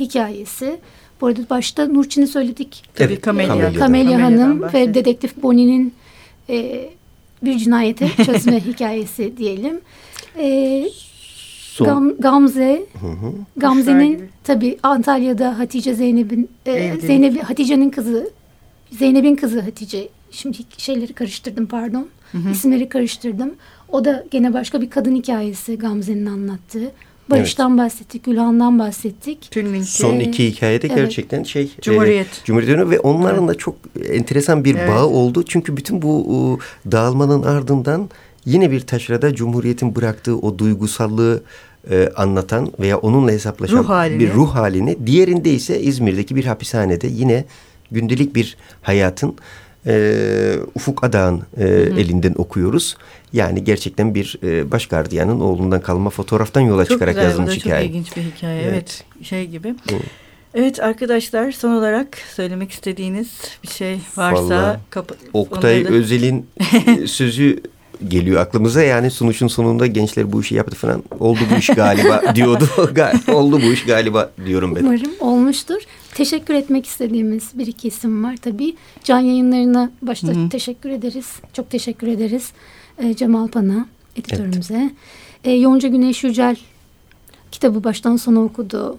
hikayesi. 0.01 0.81
Bu 1.21 1.27
arada 1.27 1.41
başta 1.51 1.87
Nurçin'i 1.87 2.27
söyledik. 2.27 2.83
Tabii 2.95 3.21
Kamelya. 3.21 3.55
Kamelya, 3.55 3.79
Kamelya 3.79 4.23
Hanım 4.23 4.63
ve 4.63 4.95
dedektif 4.95 5.43
Bonnie'nin 5.43 5.95
e, 6.49 6.89
bir 7.43 7.59
cinayete 7.59 8.09
çözme 8.27 8.61
hikayesi 8.67 9.37
diyelim. 9.37 9.81
E, 10.39 10.89
Son... 11.77 11.87
Gam, 11.87 12.17
Gamze. 12.19 12.87
Gamze'nin 13.57 14.29
tabi 14.45 14.79
Antalya'da 14.83 15.59
Hatice 15.59 15.95
Zeynep'in 15.95 16.49
e, 16.67 17.01
Zeynep 17.01 17.43
Hatice'nin 17.43 17.91
kızı 17.91 18.31
Zeynep'in 18.91 19.37
kızı 19.37 19.61
Hatice. 19.61 20.09
Şimdi 20.31 20.59
şeyleri 20.77 21.13
karıştırdım 21.13 21.67
pardon. 21.67 22.09
Hı 22.33 22.39
hı. 22.39 22.51
İsimleri 22.51 22.89
karıştırdım. 22.89 23.55
O 23.89 24.05
da 24.05 24.25
gene 24.31 24.55
başka 24.55 24.81
bir 24.81 24.91
kadın 24.91 25.15
hikayesi 25.15 25.79
Gamze'nin 25.79 26.27
anlattığı. 26.27 26.93
Barış'tan 27.31 27.71
evet. 27.71 27.79
bahsettik, 27.79 28.25
Gülhan'dan 28.25 28.79
bahsettik. 28.79 29.51
Tülminki. 29.51 29.93
Son 29.93 30.21
iki 30.21 30.47
hikayede 30.47 30.87
evet. 30.87 30.97
gerçekten 30.97 31.43
şey 31.43 31.73
Cumhuriyet. 31.83 32.27
E, 32.27 32.45
Cumhuriyet 32.45 32.91
ve 32.91 33.01
onların 33.01 33.45
evet. 33.45 33.55
da 33.55 33.59
çok 33.59 33.77
enteresan 34.11 34.65
bir 34.65 34.75
evet. 34.75 34.89
bağı 34.89 35.07
oldu. 35.07 35.43
Çünkü 35.43 35.77
bütün 35.77 36.03
bu 36.03 36.27
o, 36.37 36.59
dağılmanın 36.93 37.43
ardından 37.43 38.11
yine 38.47 38.71
bir 38.71 38.81
taşrada 38.81 39.35
Cumhuriyet'in 39.35 39.97
bıraktığı 39.97 40.37
o 40.39 40.59
duygusallığı 40.59 41.43
e, 41.91 42.09
anlatan 42.17 42.73
veya 42.81 42.99
onunla 42.99 43.31
hesaplaşan 43.31 43.79
ruh 43.79 44.19
bir 44.19 44.33
ruh 44.33 44.55
halini. 44.55 45.07
Diğerinde 45.07 45.51
ise 45.51 45.81
İzmir'deki 45.81 46.37
bir 46.37 46.45
hapishanede 46.45 47.07
yine 47.07 47.45
gündelik 47.91 48.35
bir 48.35 48.57
hayatın 48.83 49.37
e, 49.87 50.57
Ufuk 50.75 51.05
Adağ'ın 51.05 51.43
e, 51.57 51.65
elinden 51.69 52.35
okuyoruz. 52.39 52.97
Yani 53.33 53.65
gerçekten 53.65 54.15
bir 54.15 54.39
e, 54.43 54.71
baş 54.71 54.87
gardiyanın 54.87 55.41
oğlundan 55.41 55.81
kalma 55.81 56.11
fotoğraftan 56.11 56.61
yola 56.61 56.85
çok 56.85 56.91
çıkarak 56.91 57.15
güzel, 57.15 57.29
yazılmış 57.29 57.57
hikaye. 57.57 57.83
Çok 57.83 57.91
ilginç 57.91 58.17
bir 58.17 58.23
hikaye 58.23 58.63
evet, 58.63 58.73
evet 58.73 59.05
şey 59.27 59.47
gibi. 59.47 59.69
Hı. 59.69 59.97
Evet 60.55 60.81
arkadaşlar 60.81 61.53
son 61.53 61.71
olarak 61.71 62.19
söylemek 62.35 62.71
istediğiniz 62.71 63.29
bir 63.63 63.69
şey 63.69 64.01
varsa 64.17 64.81
Oktay 65.33 65.81
onları... 65.81 65.95
Özel'in 65.95 66.47
sözü 67.07 67.61
geliyor 68.09 68.41
aklımıza. 68.41 68.83
Yani 68.83 69.11
sunuşun 69.11 69.49
sonunda 69.49 69.87
gençler 69.87 70.33
bu 70.33 70.41
işi 70.41 70.55
yaptı 70.55 70.77
falan. 70.77 71.03
Oldu 71.21 71.41
bu 71.55 71.59
iş 71.59 71.67
galiba 71.67 72.23
diyordu. 72.35 72.69
Oldu 73.33 73.61
bu 73.63 73.73
iş 73.73 73.85
galiba 73.85 74.31
diyorum 74.47 74.75
ben. 74.75 74.85
Umarım 74.85 75.11
olmuştur. 75.21 75.83
Teşekkür 76.15 76.55
etmek 76.55 76.87
istediğimiz 76.87 77.51
bir 77.55 77.67
iki 77.67 77.89
isim 77.89 78.25
var 78.25 78.37
tabii. 78.37 78.77
Can 79.05 79.21
yayınlarına 79.21 79.91
başta 80.03 80.29
Hı-hı. 80.29 80.49
teşekkür 80.49 80.91
ederiz. 80.91 81.27
Çok 81.53 81.71
teşekkür 81.71 82.07
ederiz. 82.07 82.53
Ee, 82.99 83.15
Cemal 83.17 83.49
Pan'a, 83.49 83.87
editörümüze. 84.17 84.75
Evet. 84.75 84.93
Ee, 85.45 85.51
Yonca 85.51 85.89
Güneş 85.89 86.25
Yücel 86.25 86.57
kitabı 87.53 87.85
baştan 87.85 88.17
sona 88.17 88.41
okudu. 88.45 88.99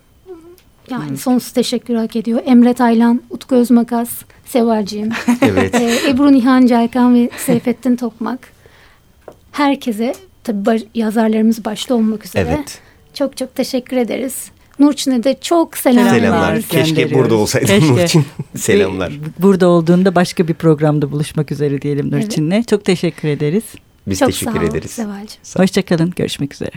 Yani 0.90 1.12
Hı. 1.12 1.18
sonsuz 1.18 1.52
teşekkür 1.52 1.96
hak 1.96 2.16
ediyor. 2.16 2.42
Emre 2.46 2.74
Taylan, 2.74 3.22
Utku 3.30 3.56
Özmakas, 3.56 4.10
Sevalciğim. 4.46 5.10
Evet. 5.42 5.76
Ee, 5.76 6.10
Ebru 6.10 6.32
Nihan 6.32 6.66
Caykan 6.66 7.16
ve 7.16 7.30
Seyfettin 7.46 7.96
Tokmak 7.96 8.57
herkese 9.58 10.15
tabi 10.43 10.82
yazarlarımız 10.96 11.65
başta 11.65 11.96
olmak 11.96 12.26
üzere 12.26 12.56
evet. 12.58 12.80
çok 13.13 13.38
çok 13.38 13.56
teşekkür 13.56 13.98
ederiz. 13.98 14.52
Nurçin'e 14.80 15.24
de 15.24 15.38
çok 15.41 15.78
selamlar. 15.78 16.20
Selamlar. 16.20 16.62
Keşke 16.62 17.13
burada 17.13 17.36
olsaydı. 17.36 17.82
Nurçin. 17.82 18.26
selamlar. 18.58 19.13
Burada 19.39 19.67
olduğunda 19.67 20.15
başka 20.15 20.48
bir 20.48 20.54
programda 20.54 21.12
buluşmak 21.12 21.52
üzere 21.52 21.82
diyelim 21.82 22.12
Nurçin'le. 22.12 22.52
Evet. 22.52 22.67
Çok 22.67 22.86
teşekkür 22.86 23.28
ederiz. 23.28 23.63
Biz 24.08 24.20
çok 24.20 24.28
teşekkür 24.28 24.60
sağ 24.60 24.63
ederiz. 24.63 24.91
Sevalcığım. 24.91 25.38
Hoşçakalın. 25.58 26.13
Görüşmek 26.15 26.54
üzere. 26.54 26.72